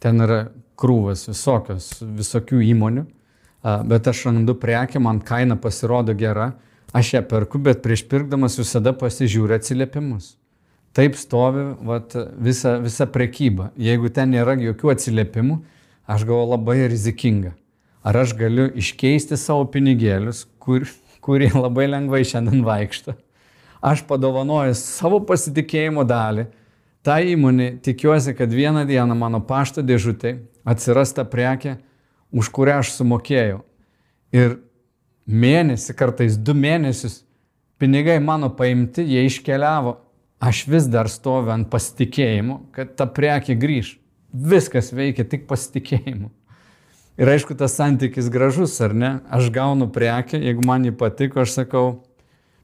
[0.00, 0.46] ten yra
[0.80, 3.04] krūvas visokios, visokių įmonių,
[3.88, 6.54] bet aš randu prekę, man kaina pasirodo gera,
[6.92, 10.34] aš ją perku, bet prieš pirkdamas visada pasižiūriu atsiliepimus.
[10.96, 13.70] Taip stovi vat, visa, visa prekyba.
[13.76, 15.58] Jeigu ten nėra jokių atsiliepimų,
[16.08, 17.52] aš galvoju labai rizikinga.
[18.06, 20.86] Ar aš galiu iškeisti savo pinigėlius, kur,
[21.20, 23.16] kurie labai lengvai šiandien vaikšto.
[23.84, 26.46] Aš padovanoju savo pasitikėjimo dalį.
[27.06, 31.76] Ta įmonė tikiuosi, kad vieną dieną mano pašto dėžutė atsiras ta prekė,
[32.34, 33.60] už kurią aš sumokėjau.
[34.34, 34.56] Ir
[35.26, 37.20] mėnesį, kartais du mėnesius,
[37.80, 39.98] pinigai mano paimti, jie iškeliavo.
[40.42, 43.94] Aš vis dar stoviu ant pasitikėjimo, kad ta prekė grįž.
[44.36, 46.28] Viskas veikia tik pasitikėjimu.
[47.16, 49.10] Ir aišku, tas santykis gražus, ar ne?
[49.32, 51.86] Aš gaunu prekę, jeigu man jį patiko, aš sakau,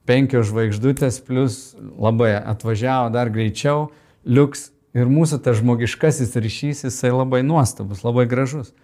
[0.04, 3.88] penkios žvaigždutės, plus labai atvažiavo dar greičiau,
[4.28, 8.74] liuks ir mūsų tas žmogiškasis ryšys, jisai labai nuostabus, labai gražus.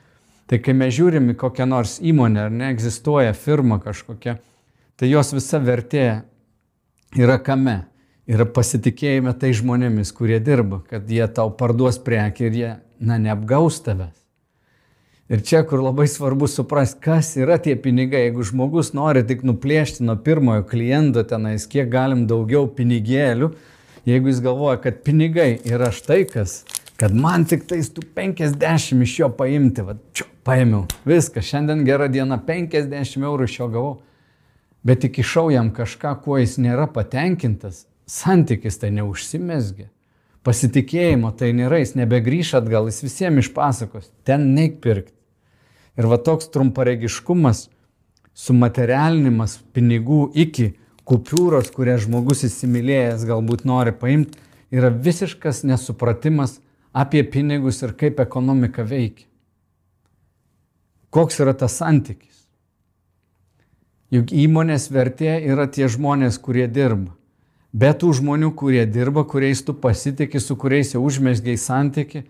[0.48, 4.38] Tai kai mes žiūrim į kokią nors įmonę, ar neegzistuoja firma kažkokia,
[4.96, 6.06] tai jos visa vertė
[7.16, 7.82] yra kame?
[8.28, 13.80] Yra pasitikėjime tai žmonėmis, kurie dirba, kad jie tau parduos prekį ir jie, na, neapgaus
[13.84, 14.16] tavęs.
[15.28, 18.26] Ir čia, kur labai svarbu suprasti, kas yra tie pinigai.
[18.26, 23.50] Jeigu žmogus nori tik nuplėšti nuo pirmojo kliento tenais, kiek galim daugiau pinigėlių,
[24.08, 26.62] jeigu jis galvoja, kad pinigai yra štai kas,
[27.00, 32.08] kad man tik tais tų 50 iš jo paimti, va, čia paėmiau, viskas, šiandien gera
[32.08, 33.92] diena, 50 eurų iš jo gavau,
[34.86, 39.90] bet tik išau jam kažką, kuo jis nėra patenkintas, santykis tai neužsimesgi,
[40.48, 45.12] pasitikėjimo tai nėra, jis nebegrįš atgal, jis visiems išpasakos, ten neik pirkti.
[45.98, 47.66] Ir va toks trumparegiškumas,
[48.38, 50.70] sumaterialinimas pinigų iki
[51.08, 54.38] kupiūros, kurią žmogus įsimylėjęs galbūt nori paimti,
[54.72, 56.60] yra visiškas nesupratimas
[56.96, 59.27] apie pinigus ir kaip ekonomika veikia.
[61.10, 62.44] Koks yra tas santykis?
[64.12, 67.14] Juk įmonės vertė yra tie žmonės, kurie dirba.
[67.72, 72.24] Be tų žmonių, kurie dirba, kuriais tu pasitikė, su kuriais jau užmesgiai santyki,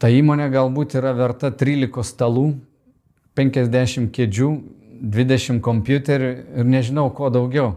[0.00, 2.46] ta įmonė galbūt yra verta 13 stalų,
[3.36, 4.48] 50 kėdžių,
[4.98, 7.76] 20 kompiuterių ir nežinau ko daugiau.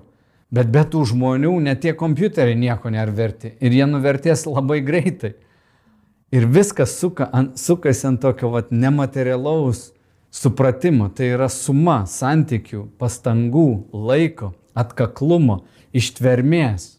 [0.51, 5.35] Bet be tų žmonių net tie kompiuteriai nieko nėra verti ir jie nuvertės labai greitai.
[6.31, 9.91] Ir viskas suka, ant, sukasi ant tokio vat, nematerialaus
[10.31, 11.09] supratimo.
[11.13, 15.61] Tai yra suma santykių, pastangų, laiko, atkaklumo,
[15.93, 16.95] ištvermės,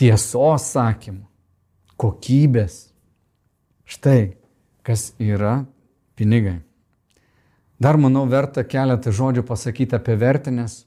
[0.00, 1.24] tiesos sakymų,
[2.00, 2.88] kokybės.
[3.90, 4.34] Štai
[4.86, 5.64] kas yra
[6.18, 6.60] pinigai.
[7.80, 10.84] Dar manau verta keletą žodžių pasakyti apie vertę, nes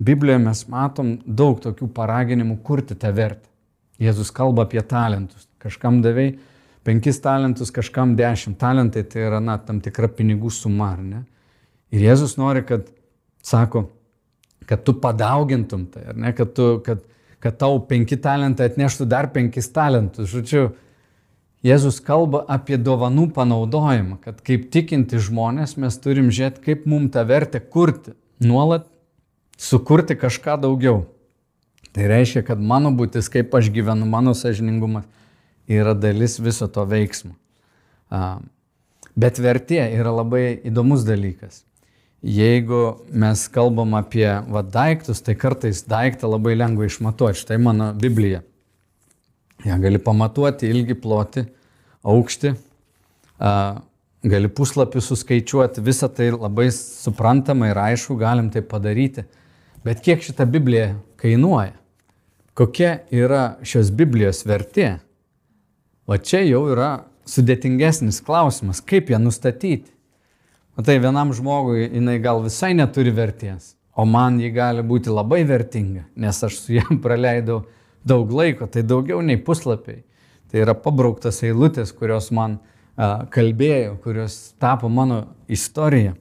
[0.00, 3.44] Biblijoje mes matom daug tokių paraginimų kurti tą vertę.
[4.00, 5.44] Jėzus kalba apie talentus.
[5.60, 6.38] Kažkam davėjai
[6.86, 8.58] penkis talentus, kažkam dešimt.
[8.60, 11.22] Talentai tai yra, na, tam tikra pinigų suma, ar ne?
[11.90, 12.86] Ir Jėzus nori, kad,
[13.44, 13.88] sako,
[14.68, 17.02] kad tu padaugintum tai, ar ne, kad, tu, kad,
[17.42, 20.30] kad tau penki talentai atneštų dar penkis talentus.
[20.30, 20.70] Žodžiu,
[21.66, 27.26] Jėzus kalba apie dovanų panaudojimą, kad kaip tikinti žmonės mes turim žiūrėti, kaip mums tą
[27.28, 28.86] vertę kurti, nuolat
[29.60, 31.02] sukurti kažką daugiau.
[31.92, 35.04] Tai reiškia, kad mano būtis, kaip aš gyvenu, mano sažiningumas
[35.70, 37.34] yra dalis viso to veiksmo.
[39.20, 41.64] Bet vertė yra labai įdomus dalykas.
[42.20, 47.40] Jeigu mes kalbam apie va, daiktus, tai kartais daiktą labai lengva išmatuoti.
[47.40, 48.42] Štai mano Biblija.
[49.64, 51.46] Ja gali pamatuoti ilgi, ploti,
[52.04, 52.52] aukštį,
[53.40, 59.24] gali puslapį suskaičiuoti, visą tai labai suprantama ir aišku, galim tai padaryti.
[59.84, 61.72] Bet kiek šita Biblija kainuoja?
[62.56, 64.98] Kokia yra šios Biblijos vertė?
[66.08, 69.92] O čia jau yra sudėtingesnis klausimas, kaip ją nustatyti.
[70.78, 75.42] O tai vienam žmogui jinai gal visai neturi vertės, o man ji gali būti labai
[75.48, 77.64] vertinga, nes aš su jam praleidau
[78.06, 80.04] daug laiko, tai daugiau nei puslapiai.
[80.50, 82.56] Tai yra pabrauktas eilutės, kurios man
[82.96, 86.16] a, kalbėjo, kurios tapo mano istorija.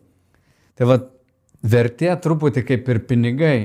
[0.78, 1.08] Tai vad,
[1.65, 3.56] vertė truputį kaip ir pinigai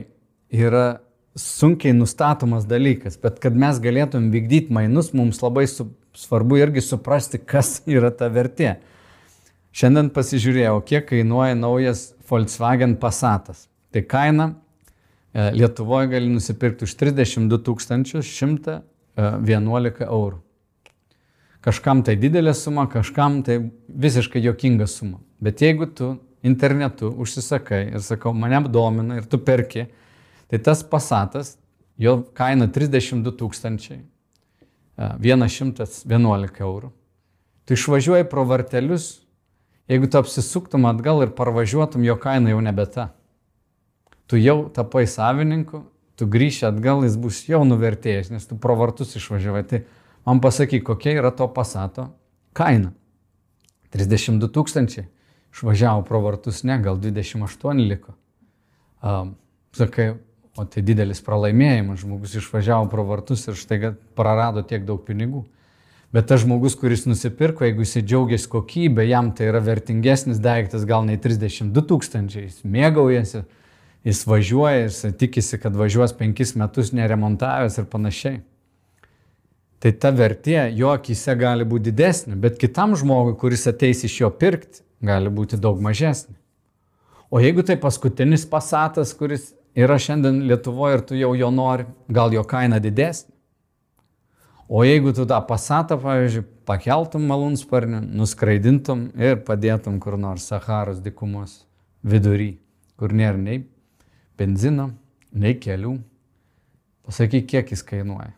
[0.54, 1.02] yra
[1.36, 7.38] sunkiai nustatomas dalykas, bet kad mes galėtum vykdyti mainus, mums labai su, svarbu irgi suprasti,
[7.38, 8.76] kas yra ta vertė.
[9.74, 13.66] Šiandien pasižiūrėjau, kiek kainuoja naujas Volkswagen Passatas.
[13.90, 14.52] Tai kaina
[15.34, 20.38] e, Lietuvoje gali nusipirkti už 32 111 eurų.
[21.64, 25.18] Kažkam tai didelė suma, kažkam tai visiškai jokinga suma.
[25.40, 26.10] Bet jeigu tu
[26.44, 29.86] internetu užsisakai ir sakau, mane domina ir tu perki,
[30.50, 31.56] tai tas pasatas,
[31.96, 34.02] jo kaina 32 tūkstančiai,
[34.98, 36.90] 111 eurų.
[37.64, 39.24] Tu išvažiuoji pro vartelius,
[39.88, 43.10] jeigu tu apsisuktum atgal ir parvažiuotum, jo kaina jau nebe ta.
[44.28, 45.84] Tu jau tapai savininku,
[46.16, 49.64] tu grįši atgal, jis bus jau nuvertėjęs, nes tu pro vartus išvažiavai.
[49.68, 49.82] Tai
[50.28, 52.10] man pasakyk, kokia yra to pasato
[52.56, 52.92] kaina.
[53.94, 55.08] 32 tūkstančiai.
[55.54, 58.16] Išvažiavo pro vartus, ne, gal 28 liko.
[59.04, 59.36] Um,
[59.76, 60.14] sakai,
[60.56, 65.44] o tai didelis pralaimėjimas, žmogus išvažiavo pro vartus ir štai prarado tiek daug pinigų.
[66.14, 71.02] Bet tas žmogus, kuris nusipirko, jeigu jis džiaugiasi kokybė, jam tai yra vertingesnis daiktas gal
[71.08, 73.42] nei 32 tūkstančiai, jis mėgaujasi,
[74.06, 78.42] jis važiuoja, jis tikisi, kad važiuos penkis metus neremontavęs ir panašiai
[79.84, 84.30] tai ta vertė jo akise gali būti didesnė, bet kitam žmogui, kuris ateis iš jo
[84.32, 86.32] pirkti, gali būti daug mažesnė.
[87.28, 92.34] O jeigu tai paskutinis pasatas, kuris yra šiandien Lietuvoje ir tu jau jo nori, gal
[92.34, 93.32] jo kaina didesnė.
[94.68, 101.58] O jeigu tu tą pasatą, pavyzdžiui, pakeltum malūnsparnį, nuskraidintum ir padėtum kur nors Saharos dikumos
[102.00, 102.54] vidury,
[102.96, 103.60] kur nėra nei
[104.40, 104.88] benzino,
[105.36, 105.98] nei kelių,
[107.04, 108.32] pasakyk, kiek jis kainuoja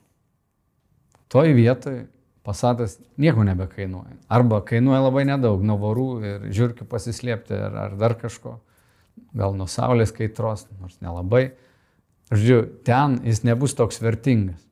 [1.29, 2.07] toj vietoj
[2.43, 4.17] pasatas nieko nebekainuoja.
[4.29, 8.61] Arba kainuoja labai nedaug, nuo vorų ir žiūrkių pasislėpti ar, ar dar kažko.
[9.37, 11.51] Gal nuo saulės kaitros, nors nelabai.
[12.33, 14.63] Žodžiu, ten jis nebus toks vertingas.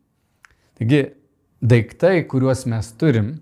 [0.79, 1.05] Taigi,
[1.63, 3.35] daiktai, kuriuos mes turim,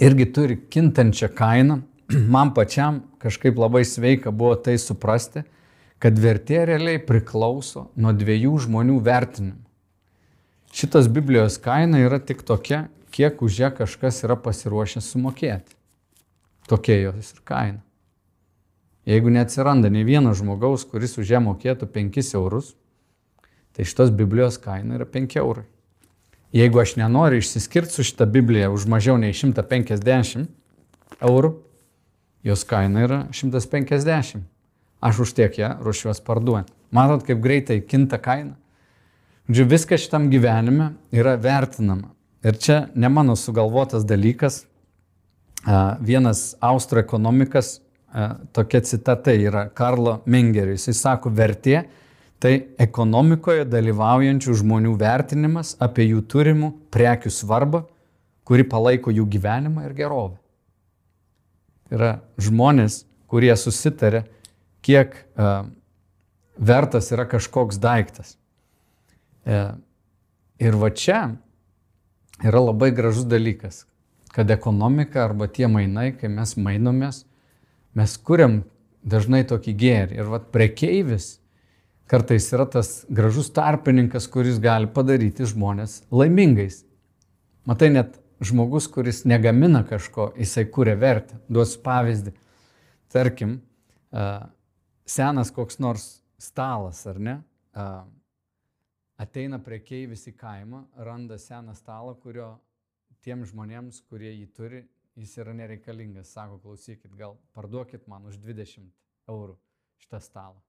[0.00, 1.82] irgi turi kintančią kainą.
[2.34, 5.44] Man pačiam kažkaip labai sveika buvo tai suprasti,
[6.00, 9.64] kad vertė realiai priklauso nuo dviejų žmonių vertinimų
[10.74, 15.76] šitas Biblijos kaina yra tik tokia, kiek už ją kažkas yra pasiruošęs sumokėti.
[16.68, 17.80] Tokia jos ir kaina.
[19.04, 22.72] Jeigu neatsiranda ne vieno žmogaus, kuris už ją mokėtų 5 eurus,
[23.76, 25.66] tai šitos Biblijos kaina yra 5 eurai.
[26.54, 30.46] Jeigu aš nenoriu išsiskirti su šitą Bibliją už mažiau nei 150
[31.20, 31.52] eurų,
[32.46, 34.44] jos kaina yra 150.
[35.04, 36.72] Aš už tiek ją ruošiuos parduoti.
[36.94, 38.54] Matot, kaip greitai kinta kaina?
[39.50, 42.14] Žodžiu, viskas šitam gyvenime yra vertinama.
[42.40, 44.62] Ir čia ne mano sugalvotas dalykas.
[46.00, 47.80] Vienas austrų ekonomikas,
[48.54, 50.76] tokia citata yra Karlo Mengerio.
[50.78, 51.84] Jis sako, vertė
[52.42, 57.84] tai ekonomikoje dalyvaujančių žmonių vertinimas apie jų turimų prekių svarbą,
[58.44, 60.36] kuri palaiko jų gyvenimą ir gerovę.
[61.94, 64.24] Yra žmonės, kurie susitarė,
[64.84, 65.64] kiek uh,
[66.56, 68.36] vertas yra kažkoks daiktas.
[69.44, 69.60] E,
[70.60, 71.34] ir va čia
[72.44, 73.84] yra labai gražus dalykas,
[74.34, 77.24] kad ekonomika arba tie mainai, kai mes mainomės,
[77.98, 78.62] mes kuriam
[79.04, 80.18] dažnai tokį gėrį.
[80.18, 81.38] Ir va prekeivis
[82.10, 86.82] kartais yra tas gražus tarpininkas, kuris gali padaryti žmonės laimingais.
[87.68, 91.38] Matai, net žmogus, kuris negamina kažko, jisai kūrė vertę.
[91.48, 92.34] Duosiu pavyzdį.
[93.14, 93.56] Tarkim,
[95.06, 96.08] senas koks nors
[96.40, 97.38] stalas, ar ne?
[99.20, 102.56] ateina prekeivis į kaimą, randa seną stalą, kurio
[103.24, 104.82] tiem žmonėms, kurie jį turi,
[105.16, 106.32] jis yra nereikalingas.
[106.34, 108.90] Sako, klausykit, gal parduokit man už 20
[109.30, 109.56] eurų
[110.02, 110.62] šitą stalą.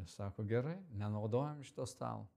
[0.00, 2.28] Jis sako, gerai, nenaudojam šito stalo.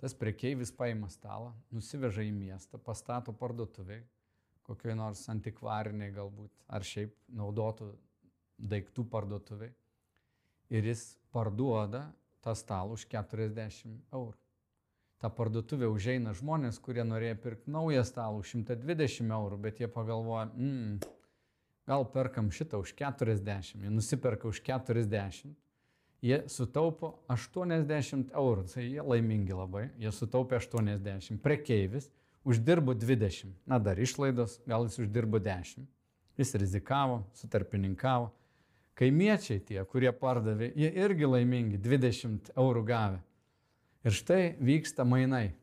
[0.00, 4.02] Tas prekeivis paima stalą, nusiveža į miestą, pastato parduotuviai,
[4.66, 7.92] kokioj nors antikvariniai galbūt, ar šiaip naudotų
[8.58, 9.72] daiktų parduotuviai.
[10.74, 12.08] Ir jis parduoda
[12.44, 14.43] tą stalą už 40 eurų.
[15.24, 20.50] Ta parduotuvė užeina žmonės, kurie norėjo pirkti naują stalą už 120 eurų, bet jie pagalvoja,
[20.52, 20.98] mm,
[21.88, 25.54] gal perkam šitą už 40, jie nusiperka už 40,
[26.20, 32.10] jie sutaupo 80 eurų, tai jie laimingi labai, jie sutaupė 80, prekeivis
[32.44, 35.88] uždirbo 20, na dar išlaidos, gal jis uždirbo 10,
[36.36, 38.28] jis rizikavo, sutarpininkavo,
[38.94, 43.16] Kaimiečiai tie, kurie pardavė, jie irgi laimingi, 20 eurų gavę.
[44.04, 45.54] Ir štai vyksta mainai.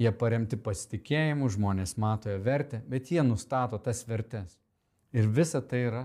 [0.00, 4.56] Jie paremti pasitikėjimu, žmonės mato jo vertę, bet jie nustato tas vertės.
[5.12, 6.04] Ir visa tai yra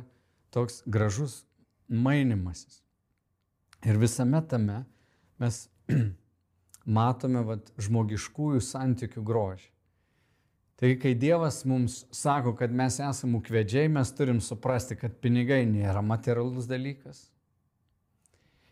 [0.54, 1.44] toks gražus
[1.88, 2.82] mainimasis.
[3.86, 4.84] Ir visame tame
[5.42, 5.66] mes
[6.98, 9.70] matome vat, žmogiškųjų santykių grožį.
[10.76, 16.02] Tai kai Dievas mums sako, kad mes esame ukvedžiai, mes turim suprasti, kad pinigai nėra
[16.04, 17.30] materialus dalykas.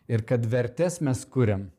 [0.04, 1.70] Ir kad vertės mes kuriam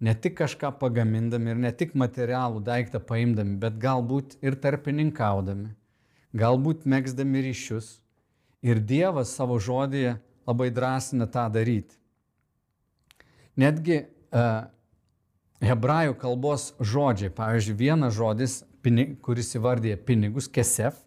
[0.00, 5.72] ne tik kažką pagamindami ir ne tik materialų daiktą paimdami, bet galbūt ir tarpininkaudami,
[6.38, 7.98] galbūt mėgsdami ryšius.
[8.62, 10.16] Ir Dievas savo žodėje
[10.48, 11.94] labai drąsina tą daryti.
[13.58, 14.66] Netgi uh,
[15.62, 18.60] hebrajų kalbos žodžiai, pavyzdžiui, vienas žodis,
[19.22, 20.98] kuris įvardyja pinigus, kesef,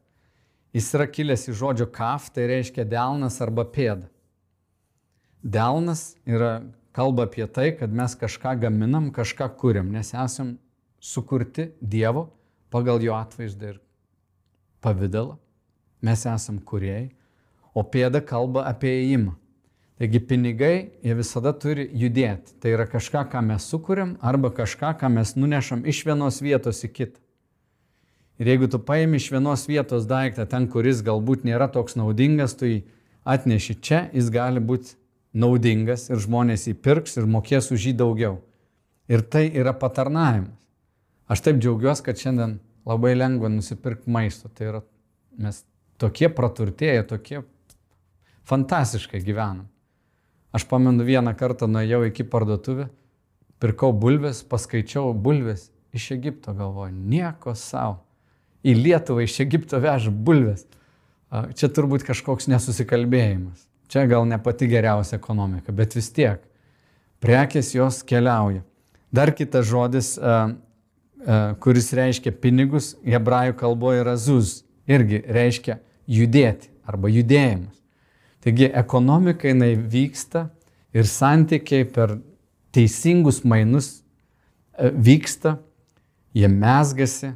[0.75, 4.09] jis yra kilęs iš žodžio kaf, tai reiškia delnas arba pėda.
[5.41, 6.59] Delnas yra
[6.95, 10.57] kalba apie tai, kad mes kažką gaminam, kažką kuriam, nes esam
[10.99, 12.29] sukurti Dievo
[12.71, 13.81] pagal jo atvaizdą ir
[14.81, 15.37] pavydalą.
[16.01, 17.11] Mes esam kuriejai,
[17.77, 19.35] o pėda kalba apie įėjimą.
[20.01, 20.75] Taigi pinigai,
[21.05, 22.55] jie visada turi judėti.
[22.57, 26.89] Tai yra kažką, ką mes sukūrėm arba kažką, ką mes nunešam iš vienos vietos į
[26.89, 27.21] kitą.
[28.41, 32.65] Ir jeigu tu paimi iš vienos vietos daiktą, ten, kuris galbūt nėra toks naudingas, tu
[32.65, 32.79] jį
[33.29, 34.95] atneši čia, jis gali būti
[35.33, 38.39] naudingas ir žmonės jį pirks ir mokės už jį daugiau.
[39.11, 40.55] Ir tai yra patarnavimas.
[41.31, 42.57] Aš taip džiaugiuosi, kad šiandien
[42.87, 44.49] labai lengva nusipirkti maisto.
[44.51, 44.81] Tai yra,
[45.39, 45.61] mes
[46.01, 47.43] tokie praturtėję, tokie
[48.49, 49.67] fantastiškai gyvenam.
[50.51, 52.89] Aš pamenu vieną kartą nuėjau iki parduotuvę,
[53.63, 58.01] pirkau bulves, paskaičiau bulves iš Egipto, galvoju, nieko savo.
[58.61, 60.67] Į Lietuvą iš Egipto veža bulves.
[61.31, 63.70] Čia turbūt kažkoks nesusikalbėjimas.
[63.91, 66.39] Čia gal ne pati geriausia ekonomika, bet vis tiek.
[67.21, 68.63] Prekės jos keliauja.
[69.11, 70.13] Dar kitas žodis,
[71.59, 74.61] kuris reiškia pinigus, hebrajų kalboje yra zuz.
[74.87, 75.77] Irgi reiškia
[76.07, 77.75] judėti arba judėjimas.
[78.41, 80.47] Taigi ekonomika jinai vyksta
[80.95, 82.15] ir santykiai per
[82.73, 83.99] teisingus mainus
[84.79, 85.59] vyksta,
[86.33, 87.35] jie mesgasi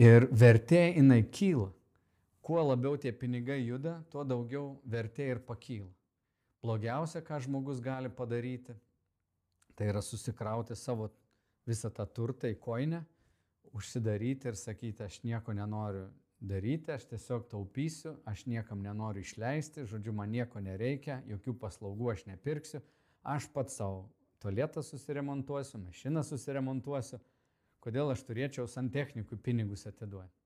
[0.00, 1.68] ir vertė jinai kyla
[2.48, 5.90] kuo labiau tie pinigai juda, tuo daugiau vertė ir pakyla.
[6.64, 8.72] Blogiausia, ką žmogus gali padaryti,
[9.76, 11.10] tai yra susikrauti savo
[11.68, 13.02] visą tą turtą į koinę,
[13.76, 16.06] užsidaryti ir sakyti, aš nieko nenoriu
[16.40, 22.24] daryti, aš tiesiog taupysiu, aš niekam nenoriu išleisti, žodžiu, man nieko nereikia, jokių paslaugų aš
[22.30, 22.80] nepirksiu,
[23.28, 24.06] aš pats savo
[24.40, 27.20] tualetą susiremontuosiu, mašiną susiremontuosiu,
[27.84, 30.37] kodėl aš turėčiau santechnikų pinigus atiduoti.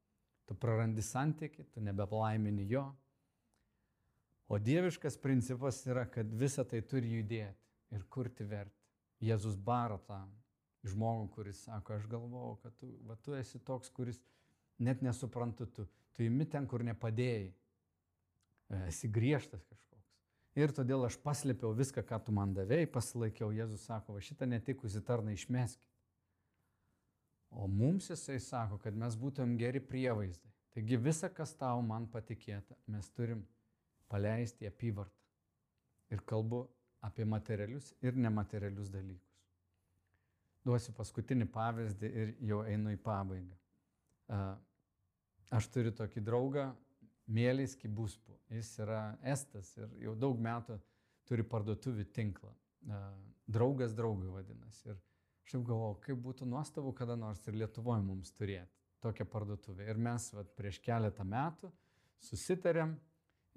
[0.46, 2.86] Tu prarandi santyki, tu nebepalaimini jo.
[4.52, 8.76] O dieviškas principas yra, kad visa tai turi judėti ir kurti vertę.
[9.22, 10.18] Jėzus baro tą
[10.88, 14.18] žmogų, kuris sako, aš galvojau, kad tu, va, tu esi toks, kuris
[14.82, 17.52] net nesuprantu, tu, tu įmi ten, kur nepadėjai.
[18.88, 20.10] Esi griežtas kažkoks.
[20.58, 23.52] Ir todėl aš paslėpiau viską, ką tu man davėjai, pasilaikiau.
[23.54, 25.91] Jėzus sako, va šitą netikusi tarną išmeskit.
[27.52, 30.50] O mums jisai sako, kad mes būtum geri prievaizdai.
[30.72, 33.42] Taigi visa, kas tau man patikėta, mes turim
[34.08, 35.20] paleisti apyvartą.
[36.12, 36.62] Ir kalbu
[37.04, 39.28] apie materialius ir nematerialius dalykus.
[40.64, 43.56] Duosiu paskutinį pavyzdį ir jau einu į pabaigą.
[45.52, 46.70] Aš turiu tokį draugą,
[47.32, 48.34] Mėlys Kibuspu.
[48.50, 50.78] Jis yra estas ir jau daug metų
[51.28, 52.52] turi parduotuvių tinklą.
[53.52, 54.92] Draugas draugui vadinasi.
[54.92, 55.00] Ir
[55.42, 59.88] Aš jau galvojau, kaip būtų nuostabu kada nors ir Lietuvoje mums turėti tokią parduotuvę.
[59.90, 61.72] Ir mes vat, prieš keletą metų
[62.22, 62.94] susitarėm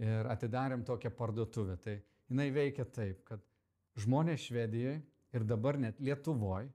[0.01, 1.77] ir atidarėm tokią parduotuvę.
[1.83, 1.99] Tai
[2.31, 3.43] jinai veikia taip, kad
[4.01, 4.97] žmonės Švedijoje
[5.35, 6.71] ir dabar net Lietuvoje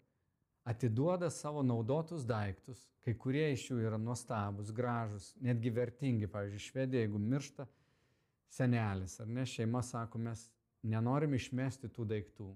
[0.71, 6.29] atiduoda savo naudotus daiktus, kai kurie iš jų yra nuostabus, gražus, netgi vertingi.
[6.31, 7.67] Pavyzdžiui, Švedija, jeigu miršta
[8.51, 10.47] senelis ar ne, šeima sako, mes
[10.83, 12.51] nenorim išmesti tų daiktų,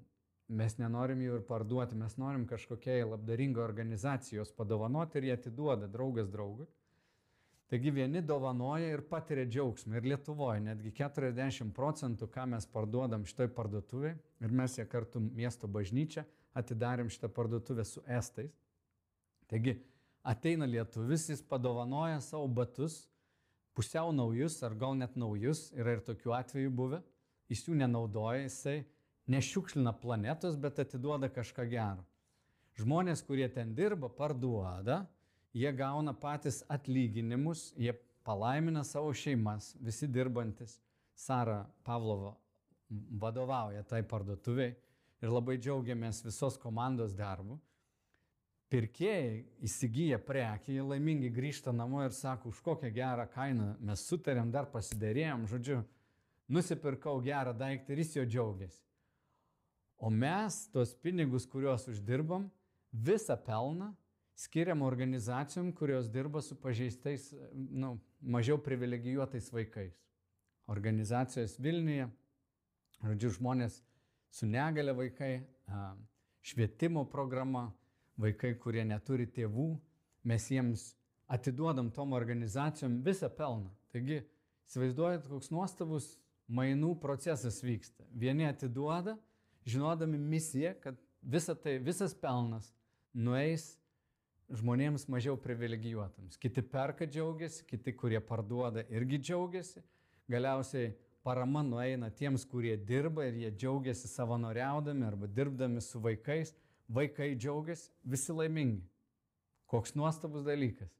[0.52, 6.28] Mes nenorim jų ir parduoti, mes norim kažkokiai labdaringai organizacijos padovanoti ir jie atiduoda draugas
[6.28, 6.66] draugui.
[7.72, 9.96] Taigi vieni dovanoja ir patiria džiaugsmą.
[9.96, 15.66] Ir Lietuvoje netgi 40 procentų, ką mes parduodam šitoj parduotuvėje, ir mes ją kartu miesto
[15.66, 18.52] bažnyčia atidarėm šitą parduotuvę su estais.
[19.48, 19.78] Taigi
[20.22, 23.06] ateina lietuvis, jis padovanoja savo batus,
[23.74, 27.00] pusiau naujus ar gal net naujus, yra ir tokių atvejų buvę,
[27.48, 28.82] jis jų nenaudoja, jisai
[29.30, 32.04] nešiukšlina planetos, bet atiduoda kažką gero.
[32.78, 35.04] Žmonės, kurie ten dirba, parduoda,
[35.54, 37.94] jie gauna patys atlyginimus, jie
[38.26, 40.80] palaimina savo šeimas, visi dirbantis.
[41.14, 42.34] Sara Pavlovo
[42.90, 44.74] vadovauja tai parduotuviai
[45.22, 47.60] ir labai džiaugiamės visos komandos darbu.
[48.72, 54.50] Pirkėjai įsigyja prekį, jie laimingi grįžta namo ir sako, už kokią gerą kainą mes sutarėm,
[54.50, 55.78] dar pasidarėjom, žodžiu,
[56.50, 58.82] nusipirkau gerą daiktą ir jis jo džiaugiasi.
[59.98, 62.48] O mes tos pinigus, kuriuos uždirbam,
[62.92, 63.92] visą pelną
[64.34, 69.94] skiriam organizacijom, kurios dirba su pažeistais, nu, mažiau privilegijuotais vaikais.
[70.66, 72.08] Organizacijos Vilniuje,
[73.04, 73.78] žodžiu, žmonės
[74.34, 75.44] su negale vaikai,
[76.42, 77.68] švietimo programa,
[78.20, 79.68] vaikai, kurie neturi tėvų,
[80.24, 80.92] mes jiems
[81.30, 83.70] atiduodam tom organizacijom visą pelną.
[83.92, 84.22] Taigi,
[84.66, 86.08] įsivaizduojat, koks nuostabus
[86.48, 88.04] mainų procesas vyksta.
[88.10, 89.16] Vieni atiduoda,
[89.64, 92.70] žinodami misiją, kad visa tai, visas pelnas
[93.14, 93.74] nueis
[94.52, 96.36] žmonėms mažiau privilegijuotams.
[96.40, 99.82] Kiti perka džiaugiasi, kiti, kurie parduoda, irgi džiaugiasi.
[100.30, 100.92] Galiausiai
[101.24, 106.52] parama nueina tiems, kurie dirba ir jie džiaugiasi savanoriaudami arba dirbdami su vaikais.
[106.88, 108.82] Vaikai džiaugiasi, visi laimingi.
[109.72, 110.92] Koks nuostabus dalykas.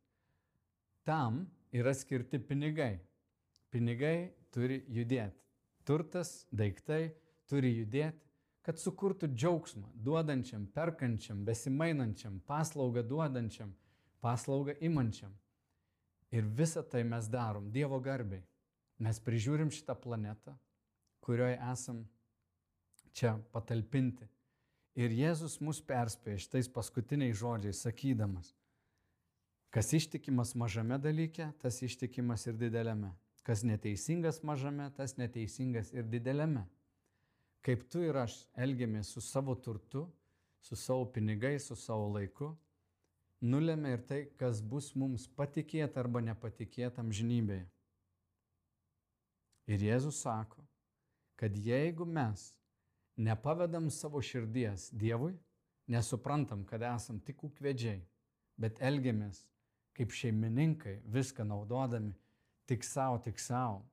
[1.05, 2.97] Tam yra skirti pinigai.
[3.71, 5.37] Pinigai turi judėti.
[5.85, 7.13] Turtas, daiktai
[7.51, 8.24] turi judėti
[8.65, 13.75] kad sukurtų džiaugsmą duodančiam, perkančiam, besimainančiam, paslaugą duodančiam,
[14.25, 15.35] paslaugą imančiam.
[16.33, 18.43] Ir visą tai mes darom Dievo garbiai.
[19.05, 20.55] Mes prižiūrim šitą planetą,
[21.21, 22.05] kurioje esam
[23.13, 24.27] čia patalpinti.
[24.95, 28.53] Ir Jėzus mus perspėja šitais paskutiniais žodžiais, sakydamas,
[29.75, 33.11] kas ištikimas mažame dalyke, tas ištikimas ir dideliame.
[33.45, 36.63] Kas neteisingas mažame, tas neteisingas ir dideliame
[37.65, 40.05] kaip tu ir aš elgiamės su savo turtu,
[40.61, 42.51] su savo pinigais, su savo laiku,
[43.45, 47.65] nulėmė ir tai, kas bus mums patikėta arba nepatikėta amžinybėje.
[49.73, 50.61] Ir Jėzus sako,
[51.41, 52.51] kad jeigu mes
[53.17, 55.33] nepavedam savo širdies Dievui,
[55.89, 58.03] nesuprantam, kad esam tik ūkvedžiai,
[58.61, 59.45] bet elgiamės
[59.95, 62.13] kaip šeimininkai, viską naudodami
[62.69, 63.85] tik savo, tik savo,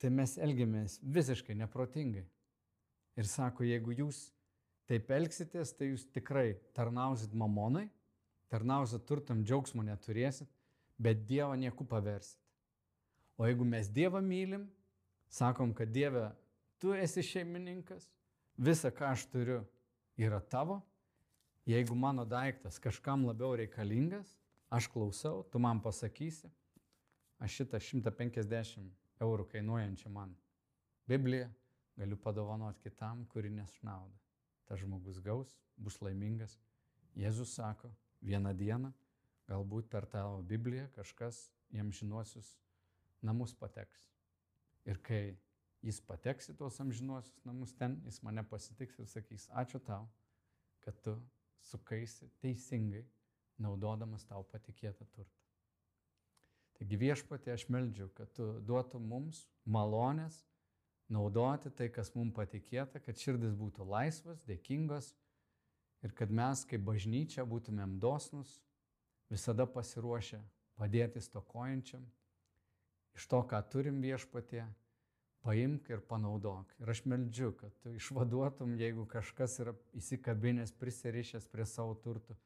[0.00, 2.24] tai mes elgiamės visiškai neprotingai.
[3.16, 4.26] Ir sako, jeigu jūs
[4.86, 7.86] taip elgsitės, tai jūs tikrai tarnausit mamonai,
[8.52, 10.50] tarnausit turtam džiaugsmo neturėsit,
[11.00, 12.40] bet Dievą nieku paversit.
[13.36, 14.66] O jeigu mes Dievą mylim,
[15.28, 16.28] sakom, kad Dieve,
[16.80, 18.06] tu esi šeimininkas,
[18.56, 19.62] visa, ką aš turiu,
[20.16, 20.80] yra tavo,
[21.68, 24.36] jeigu mano daiktas kažkam labiau reikalingas,
[24.72, 26.48] aš klausau, tu man pasakysi,
[27.40, 30.32] aš šitą 150 eurų kainuojančią man
[31.08, 31.50] Bibliją
[31.96, 34.18] galiu padovanoti kitam, kuri nešnauda.
[34.66, 36.58] Tas žmogus gaus, bus laimingas.
[37.16, 38.92] Jėzus sako, vieną dieną,
[39.48, 42.56] galbūt per tavo Bibliją kažkas jam žinuosius
[43.22, 44.10] namus pateks.
[44.86, 45.36] Ir kai
[45.86, 50.06] jis pateks į tuos amžinuosius namus ten, jis mane pasitiks ir sakys, ačiū tau,
[50.84, 51.16] kad tu
[51.66, 53.04] sukaisi teisingai,
[53.62, 55.46] naudodamas tau patikėtą turtą.
[56.76, 60.42] Taigi viešpatė aš meldžiu, kad tu duotum mums malonės
[61.08, 65.12] naudoti tai, kas mums patikėta, kad širdis būtų laisvas, dėkingas
[66.04, 68.60] ir kad mes kaip bažnyčia būtumėm dosnus,
[69.30, 70.40] visada pasiruošę
[70.76, 72.02] padėti stokojančiam,
[73.16, 74.66] iš to, ką turim viešpatie,
[75.46, 76.74] paimk ir panaudok.
[76.82, 82.36] Ir aš meldžiu, kad tu išvaduotum, jeigu kažkas yra įsikabinęs, prisirišęs prie savo turtų,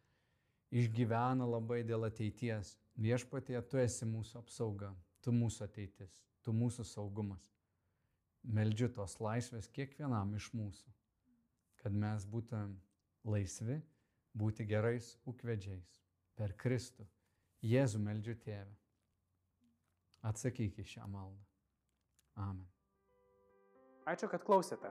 [0.70, 2.76] išgyvena labai dėl ateities.
[3.00, 4.92] Viešpatie, tu esi mūsų apsauga,
[5.24, 7.48] tu mūsų ateitis, tu mūsų saugumas
[8.44, 10.92] meldžiu tos laisvės kiekvienam iš mūsų,
[11.82, 12.76] kad mes būtumėm
[13.28, 13.80] laisvi
[14.36, 16.00] būti gerais ūkvedžiais
[16.38, 17.06] per Kristų.
[17.60, 18.74] Jėzų meldžiu tėvę.
[20.24, 21.44] Atsakyk į šią maldą.
[22.40, 22.68] Amen.
[24.08, 24.90] Ačiū, kad klausėte.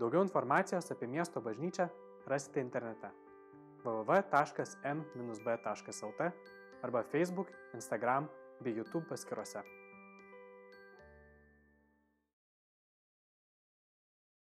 [0.00, 1.88] Daugiau informacijos apie miesto bažnyčią
[2.28, 3.08] rasite internete
[3.84, 4.82] www.m-b.lt
[6.84, 8.28] arba Facebook, Instagram
[8.60, 9.83] bei YouTube paskiruose.